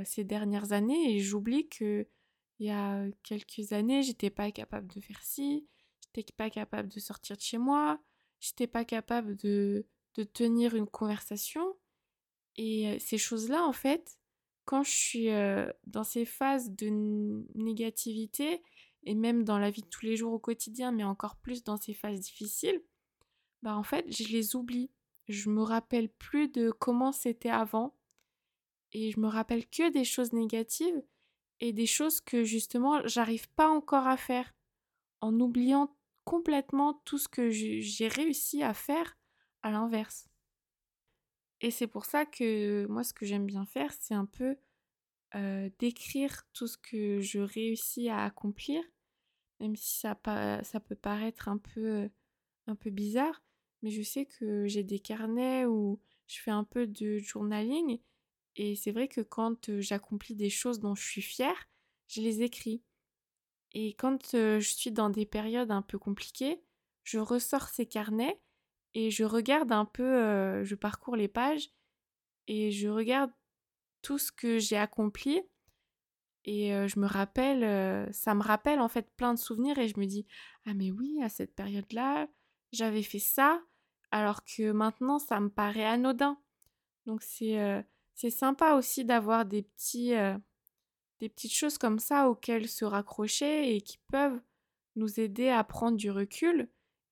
ces 0.04 0.24
dernières 0.24 0.72
années 0.72 1.14
et 1.14 1.20
j'oublie 1.20 1.68
que 1.68 2.06
il 2.58 2.66
y 2.66 2.70
a 2.70 3.06
quelques 3.22 3.72
années 3.72 4.02
j'étais 4.02 4.28
pas 4.28 4.50
capable 4.50 4.86
de 4.88 5.00
faire 5.00 5.22
ci, 5.22 5.66
j'étais 6.00 6.30
pas 6.32 6.50
capable 6.50 6.88
de 6.88 7.00
sortir 7.00 7.36
de 7.36 7.42
chez 7.42 7.58
moi, 7.58 8.00
j'étais 8.40 8.66
pas 8.66 8.84
capable 8.84 9.36
de, 9.36 9.86
de 10.14 10.24
tenir 10.24 10.74
une 10.74 10.86
conversation. 10.86 11.76
Et 12.56 12.98
ces 12.98 13.18
choses-là, 13.18 13.64
en 13.64 13.72
fait, 13.72 14.18
quand 14.70 14.84
je 14.84 14.90
suis 14.92 15.28
dans 15.88 16.04
ces 16.04 16.24
phases 16.24 16.70
de 16.70 17.44
négativité, 17.56 18.62
et 19.02 19.16
même 19.16 19.42
dans 19.42 19.58
la 19.58 19.68
vie 19.68 19.82
de 19.82 19.88
tous 19.88 20.06
les 20.06 20.16
jours 20.16 20.32
au 20.32 20.38
quotidien, 20.38 20.92
mais 20.92 21.02
encore 21.02 21.34
plus 21.34 21.64
dans 21.64 21.76
ces 21.76 21.92
phases 21.92 22.20
difficiles, 22.20 22.80
bah 23.64 23.76
en 23.76 23.82
fait, 23.82 24.06
je 24.08 24.28
les 24.28 24.54
oublie. 24.54 24.92
Je 25.26 25.50
me 25.50 25.60
rappelle 25.60 26.08
plus 26.08 26.46
de 26.46 26.70
comment 26.70 27.10
c'était 27.10 27.50
avant. 27.50 27.96
Et 28.92 29.10
je 29.10 29.18
me 29.18 29.26
rappelle 29.26 29.68
que 29.68 29.90
des 29.90 30.04
choses 30.04 30.32
négatives 30.32 31.02
et 31.58 31.72
des 31.72 31.86
choses 31.86 32.20
que 32.20 32.44
justement 32.44 33.04
j'arrive 33.08 33.48
pas 33.54 33.68
encore 33.68 34.06
à 34.06 34.16
faire 34.16 34.54
en 35.20 35.40
oubliant 35.40 35.96
complètement 36.22 36.94
tout 37.04 37.18
ce 37.18 37.26
que 37.26 37.50
j'ai 37.50 38.06
réussi 38.06 38.62
à 38.62 38.72
faire 38.72 39.18
à 39.62 39.72
l'inverse. 39.72 40.29
Et 41.60 41.70
c'est 41.70 41.86
pour 41.86 42.06
ça 42.06 42.24
que 42.24 42.86
moi, 42.86 43.04
ce 43.04 43.12
que 43.12 43.26
j'aime 43.26 43.46
bien 43.46 43.66
faire, 43.66 43.92
c'est 44.00 44.14
un 44.14 44.26
peu 44.26 44.56
décrire 45.78 46.42
tout 46.52 46.66
ce 46.66 46.76
que 46.76 47.20
je 47.20 47.38
réussis 47.38 48.08
à 48.08 48.24
accomplir, 48.24 48.82
même 49.60 49.76
si 49.76 50.00
ça, 50.00 50.14
peut 50.14 50.94
paraître 50.96 51.48
un 51.48 51.58
peu, 51.58 52.10
un 52.66 52.74
peu 52.74 52.90
bizarre, 52.90 53.42
mais 53.82 53.90
je 53.90 54.02
sais 54.02 54.26
que 54.26 54.66
j'ai 54.66 54.82
des 54.82 54.98
carnets 54.98 55.66
où 55.66 56.00
je 56.26 56.40
fais 56.40 56.50
un 56.50 56.64
peu 56.64 56.86
de 56.86 57.18
journaling, 57.18 58.00
et 58.56 58.74
c'est 58.74 58.90
vrai 58.90 59.06
que 59.06 59.20
quand 59.20 59.80
j'accomplis 59.80 60.34
des 60.34 60.50
choses 60.50 60.80
dont 60.80 60.94
je 60.94 61.02
suis 61.02 61.22
fière, 61.22 61.68
je 62.08 62.20
les 62.20 62.42
écris. 62.42 62.82
Et 63.72 63.94
quand 63.94 64.32
je 64.32 64.58
suis 64.58 64.90
dans 64.90 65.10
des 65.10 65.26
périodes 65.26 65.70
un 65.70 65.82
peu 65.82 65.98
compliquées, 65.98 66.60
je 67.04 67.18
ressors 67.18 67.68
ces 67.68 67.86
carnets 67.86 68.40
et 68.94 69.10
je 69.10 69.24
regarde 69.24 69.72
un 69.72 69.84
peu, 69.84 70.64
je 70.64 70.74
parcours 70.74 71.16
les 71.16 71.28
pages 71.28 71.70
et 72.46 72.70
je 72.70 72.88
regarde 72.88 73.30
tout 74.02 74.18
ce 74.18 74.32
que 74.32 74.58
j'ai 74.58 74.76
accompli 74.76 75.42
et 76.44 76.70
je 76.88 76.98
me 76.98 77.06
rappelle, 77.06 78.12
ça 78.12 78.34
me 78.34 78.42
rappelle 78.42 78.80
en 78.80 78.88
fait 78.88 79.10
plein 79.16 79.34
de 79.34 79.38
souvenirs 79.38 79.78
et 79.78 79.88
je 79.88 79.98
me 79.98 80.06
dis 80.06 80.26
ah 80.66 80.74
mais 80.74 80.90
oui 80.90 81.22
à 81.22 81.28
cette 81.28 81.54
période-là 81.54 82.28
j'avais 82.72 83.02
fait 83.02 83.18
ça 83.18 83.60
alors 84.10 84.44
que 84.44 84.72
maintenant 84.72 85.18
ça 85.18 85.38
me 85.40 85.50
paraît 85.50 85.84
anodin. 85.84 86.38
Donc 87.06 87.22
c'est 87.22 87.84
c'est 88.14 88.30
sympa 88.30 88.74
aussi 88.74 89.04
d'avoir 89.04 89.44
des 89.44 89.62
petits 89.62 90.14
des 91.20 91.28
petites 91.28 91.54
choses 91.54 91.78
comme 91.78 91.98
ça 91.98 92.28
auxquelles 92.28 92.68
se 92.68 92.84
raccrocher 92.84 93.74
et 93.74 93.80
qui 93.82 93.98
peuvent 94.10 94.40
nous 94.96 95.20
aider 95.20 95.48
à 95.48 95.62
prendre 95.62 95.96
du 95.96 96.10
recul 96.10 96.68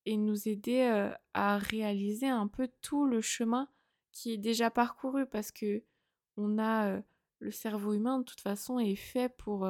et 0.09 0.17
nous 0.17 0.49
aider 0.49 1.11
à 1.35 1.59
réaliser 1.59 2.29
un 2.29 2.49
peu 2.49 2.67
tout 2.81 3.05
le 3.05 3.21
chemin 3.21 3.69
qui 4.11 4.33
est 4.33 4.39
déjà 4.39 4.71
parcouru 4.71 5.27
parce 5.27 5.53
que 5.53 5.85
on 6.39 6.59
a 6.59 7.03
le 7.41 7.51
cerveau 7.51 7.93
humain 7.93 8.21
de 8.21 8.25
toute 8.25 8.41
façon 8.41 8.79
est 8.79 8.97
fait 8.97 9.29
pour 9.29 9.69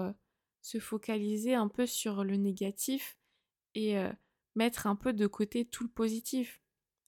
se 0.63 0.79
focaliser 0.79 1.55
un 1.55 1.67
peu 1.67 1.87
sur 1.87 2.23
le 2.23 2.37
négatif 2.37 3.19
et 3.75 3.97
mettre 4.55 4.87
un 4.87 4.95
peu 4.95 5.13
de 5.13 5.27
côté 5.27 5.65
tout 5.65 5.83
le 5.83 5.91
positif 5.91 6.63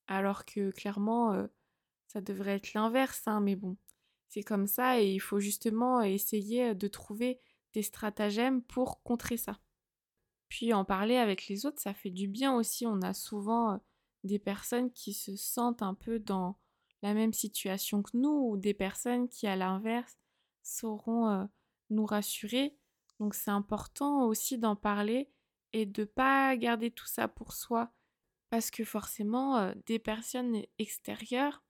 alors 0.09 0.45
que 0.45 0.73
clairement 0.73 1.47
ça 2.09 2.21
devrait 2.21 2.57
être 2.57 2.75
l'inverse 2.75 3.23
hein, 3.27 3.41
mais 3.41 3.55
bon 3.55 3.77
c'est 4.29 4.43
comme 4.43 4.67
ça 4.67 5.01
et 5.01 5.09
il 5.09 5.21
faut 5.21 5.39
justement 5.39 6.03
essayer 6.03 6.75
de 6.75 6.89
trouver 6.89 7.39
des 7.75 7.83
stratagèmes 7.83 8.61
pour 8.63 9.05
contrer 9.05 9.37
ça. 9.37 9.61
Puis 10.51 10.75
en 10.75 10.85
parler 10.85 11.17
avec 11.17 11.47
les 11.49 11.65
autres, 11.65 11.81
ça 11.81 11.95
fait 11.95 12.11
du 12.11 12.29
bien 12.29 12.55
aussi. 12.55 12.87
On 12.87 13.01
a 13.01 13.15
souvent 13.15 13.81
des 14.25 14.39
personnes 14.39 14.93
qui 14.93 15.15
se 15.15 15.35
sentent 15.37 15.81
un 15.81 15.95
peu 15.95 16.19
dans 16.19 16.59
la 17.01 17.15
même 17.15 17.33
situation 17.33 18.03
que 18.03 18.15
nous 18.15 18.51
ou 18.51 18.57
des 18.59 18.75
personnes 18.75 19.29
qui, 19.29 19.47
à 19.47 19.57
l'inverse, 19.57 20.19
sauront 20.63 21.49
nous 21.89 22.05
rassurer. 22.05 22.77
Donc 23.21 23.35
c'est 23.35 23.51
important 23.51 24.27
aussi 24.27 24.59
d'en 24.59 24.77
parler 24.77 25.31
et 25.73 25.87
de 25.87 26.05
pas 26.05 26.55
garder 26.57 26.91
tout 26.91 27.07
ça 27.07 27.29
pour 27.29 27.53
soi 27.53 27.93
parce 28.51 28.71
que 28.71 28.85
forcément 28.85 29.73
des 29.87 30.01
personnes 30.01 30.63
extérieures 30.79 31.63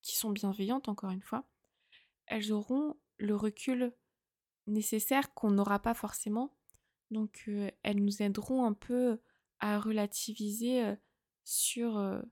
qui 0.00 0.16
sont 0.16 0.30
bienveillantes 0.30 0.88
encore 0.88 1.10
une 1.10 1.22
fois, 1.22 1.46
elles 2.26 2.52
auront 2.52 2.96
le 3.18 3.36
recul 3.36 3.94
nécessaire 4.66 5.34
qu'on 5.34 5.50
n'aura 5.50 5.78
pas 5.80 5.94
forcément. 5.94 6.56
Donc 7.10 7.48
elles 7.82 8.02
nous 8.02 8.22
aideront 8.22 8.64
un 8.64 8.72
peu 8.72 9.20
à 9.58 9.78
relativiser 9.78 10.94
sur, 11.44 12.22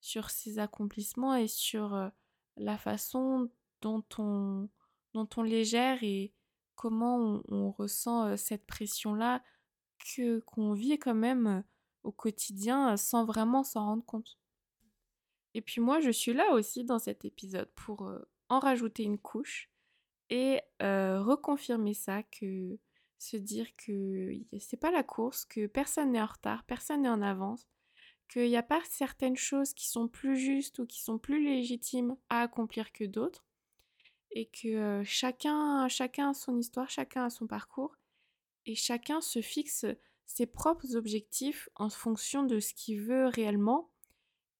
sur 0.00 0.30
ces 0.30 0.58
accomplissements 0.58 1.34
et 1.34 1.46
sur 1.46 2.10
la 2.56 2.78
façon 2.78 3.50
dont 3.80 4.04
on, 4.18 4.68
dont 5.12 5.28
on 5.36 5.42
les 5.42 5.64
gère 5.64 6.02
et 6.02 6.32
comment 6.74 7.42
on, 7.48 7.70
ressent 7.70 8.36
cette 8.36 8.66
pression-là 8.66 9.42
que 9.98 10.40
qu'on 10.40 10.72
vit 10.72 10.98
quand 10.98 11.14
même 11.14 11.62
au 12.02 12.12
quotidien 12.12 12.96
sans 12.96 13.24
vraiment 13.24 13.62
s'en 13.62 13.84
rendre 13.86 14.04
compte. 14.04 14.38
Et 15.54 15.62
puis 15.62 15.80
moi, 15.80 16.00
je 16.00 16.10
suis 16.10 16.32
là 16.32 16.50
aussi 16.52 16.84
dans 16.84 16.98
cet 16.98 17.24
épisode 17.24 17.70
pour 17.74 18.10
en 18.48 18.58
rajouter 18.58 19.04
une 19.04 19.18
couche 19.18 19.70
et 20.30 20.60
reconfirmer 20.80 21.94
ça, 21.94 22.22
que 22.22 22.78
se 23.24 23.36
dire 23.36 23.74
que 23.76 24.32
c'est 24.58 24.76
pas 24.76 24.90
la 24.90 25.02
course, 25.02 25.44
que 25.44 25.66
personne 25.66 26.12
n'est 26.12 26.20
en 26.20 26.26
retard, 26.26 26.64
personne 26.64 27.02
n'est 27.02 27.08
en 27.08 27.22
avance, 27.22 27.66
qu'il 28.28 28.48
n'y 28.48 28.56
a 28.56 28.62
pas 28.62 28.82
certaines 28.88 29.36
choses 29.36 29.74
qui 29.74 29.88
sont 29.88 30.08
plus 30.08 30.36
justes 30.36 30.78
ou 30.78 30.86
qui 30.86 31.02
sont 31.02 31.18
plus 31.18 31.42
légitimes 31.42 32.16
à 32.28 32.42
accomplir 32.42 32.92
que 32.92 33.04
d'autres, 33.04 33.44
et 34.30 34.46
que 34.46 35.02
chacun, 35.04 35.88
chacun 35.88 36.30
a 36.30 36.34
son 36.34 36.58
histoire, 36.58 36.90
chacun 36.90 37.24
a 37.24 37.30
son 37.30 37.46
parcours, 37.46 37.96
et 38.66 38.74
chacun 38.74 39.20
se 39.20 39.40
fixe 39.40 39.86
ses 40.26 40.46
propres 40.46 40.96
objectifs 40.96 41.68
en 41.74 41.90
fonction 41.90 42.42
de 42.44 42.60
ce 42.60 42.74
qu'il 42.74 43.00
veut 43.00 43.26
réellement, 43.26 43.90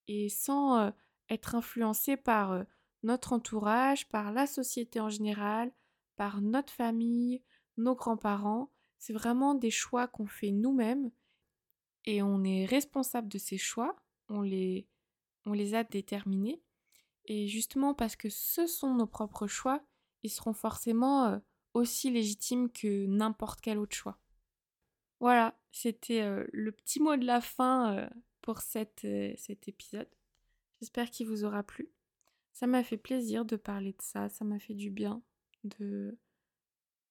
et 0.08 0.28
sans 0.28 0.92
être 1.28 1.54
influencé 1.54 2.16
par 2.16 2.64
notre 3.02 3.32
entourage, 3.32 4.08
par 4.08 4.32
la 4.32 4.46
société 4.46 5.00
en 5.00 5.10
général, 5.10 5.72
par 6.16 6.40
notre 6.40 6.72
famille, 6.72 7.42
nos 7.76 7.94
grands-parents. 7.94 8.70
C'est 8.98 9.12
vraiment 9.12 9.54
des 9.54 9.70
choix 9.70 10.06
qu'on 10.08 10.26
fait 10.26 10.50
nous-mêmes 10.50 11.10
et 12.04 12.22
on 12.22 12.44
est 12.44 12.64
responsable 12.64 13.28
de 13.28 13.38
ces 13.38 13.58
choix, 13.58 13.96
on 14.28 14.42
les, 14.42 14.86
a 15.74 15.84
déterminés. 15.84 16.62
Et 17.26 17.48
justement 17.48 17.94
parce 17.94 18.16
que 18.16 18.28
ce 18.28 18.66
sont 18.66 18.94
nos 18.94 19.06
propres 19.06 19.46
choix, 19.46 19.82
ils 20.22 20.30
seront 20.30 20.52
forcément 20.52 21.40
aussi 21.72 22.10
légitimes 22.10 22.70
que 22.70 23.06
n'importe 23.06 23.60
quel 23.60 23.78
autre 23.78 23.96
choix. 23.96 24.18
Voilà, 25.20 25.58
c'était 25.70 26.44
le 26.52 26.72
petit 26.72 27.00
mot 27.00 27.16
de 27.16 27.24
la 27.24 27.40
fin 27.40 28.08
pour 28.42 28.60
cet 28.60 29.04
épisode. 29.04 30.08
J'espère 30.80 31.10
qu'il 31.10 31.26
vous 31.26 31.44
aura 31.44 31.62
plu. 31.62 31.90
Ça 32.52 32.66
m'a 32.66 32.84
fait 32.84 32.98
plaisir 32.98 33.44
de 33.44 33.56
parler 33.56 33.92
de 33.92 34.02
ça, 34.02 34.28
ça 34.28 34.44
m'a 34.44 34.58
fait 34.58 34.74
du 34.74 34.90
bien 34.90 35.22
de, 35.64 36.16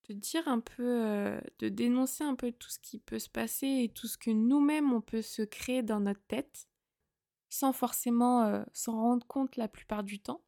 de 0.10 0.14
dire 0.14 0.47
un 0.47 0.60
peu, 0.60 1.39
de 1.60 1.70
dénoncer 1.70 2.24
un 2.24 2.36
peu 2.36 2.51
tout 2.51 2.70
ce 2.70 2.80
qui 2.80 2.99
peut 2.99 3.20
se 3.20 3.30
passer 3.30 3.84
et 3.84 3.89
tout 3.89 4.08
ce 4.08 4.18
que 4.18 4.32
nous-mêmes 4.32 4.91
on 4.91 5.01
peut 5.01 5.22
se 5.22 5.41
créer 5.41 5.84
dans 5.84 5.99
notre 5.99 6.24
tête 6.28 6.68
sans 7.49 7.72
forcément 7.72 8.66
s'en 8.74 8.93
rendre 8.93 9.26
compte 9.28 9.56
la 9.56 9.68
plupart 9.68 10.04
du 10.04 10.20
temps. 10.20 10.43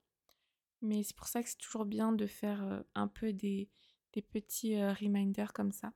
Mais 0.82 1.04
c'est 1.04 1.16
pour 1.16 1.28
ça 1.28 1.42
que 1.42 1.50
c'est 1.50 1.58
toujours 1.58 1.86
bien 1.86 2.12
de 2.12 2.26
faire 2.26 2.84
un 2.96 3.08
peu 3.08 3.32
des, 3.32 3.70
des 4.14 4.22
petits 4.22 4.76
reminders 4.84 5.54
comme 5.54 5.72
ça. 5.72 5.94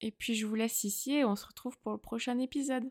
Et 0.00 0.10
puis 0.10 0.34
je 0.34 0.46
vous 0.46 0.56
laisse 0.56 0.84
ici 0.84 1.12
et 1.12 1.24
on 1.24 1.36
se 1.36 1.46
retrouve 1.46 1.78
pour 1.78 1.92
le 1.92 1.98
prochain 1.98 2.38
épisode. 2.38 2.90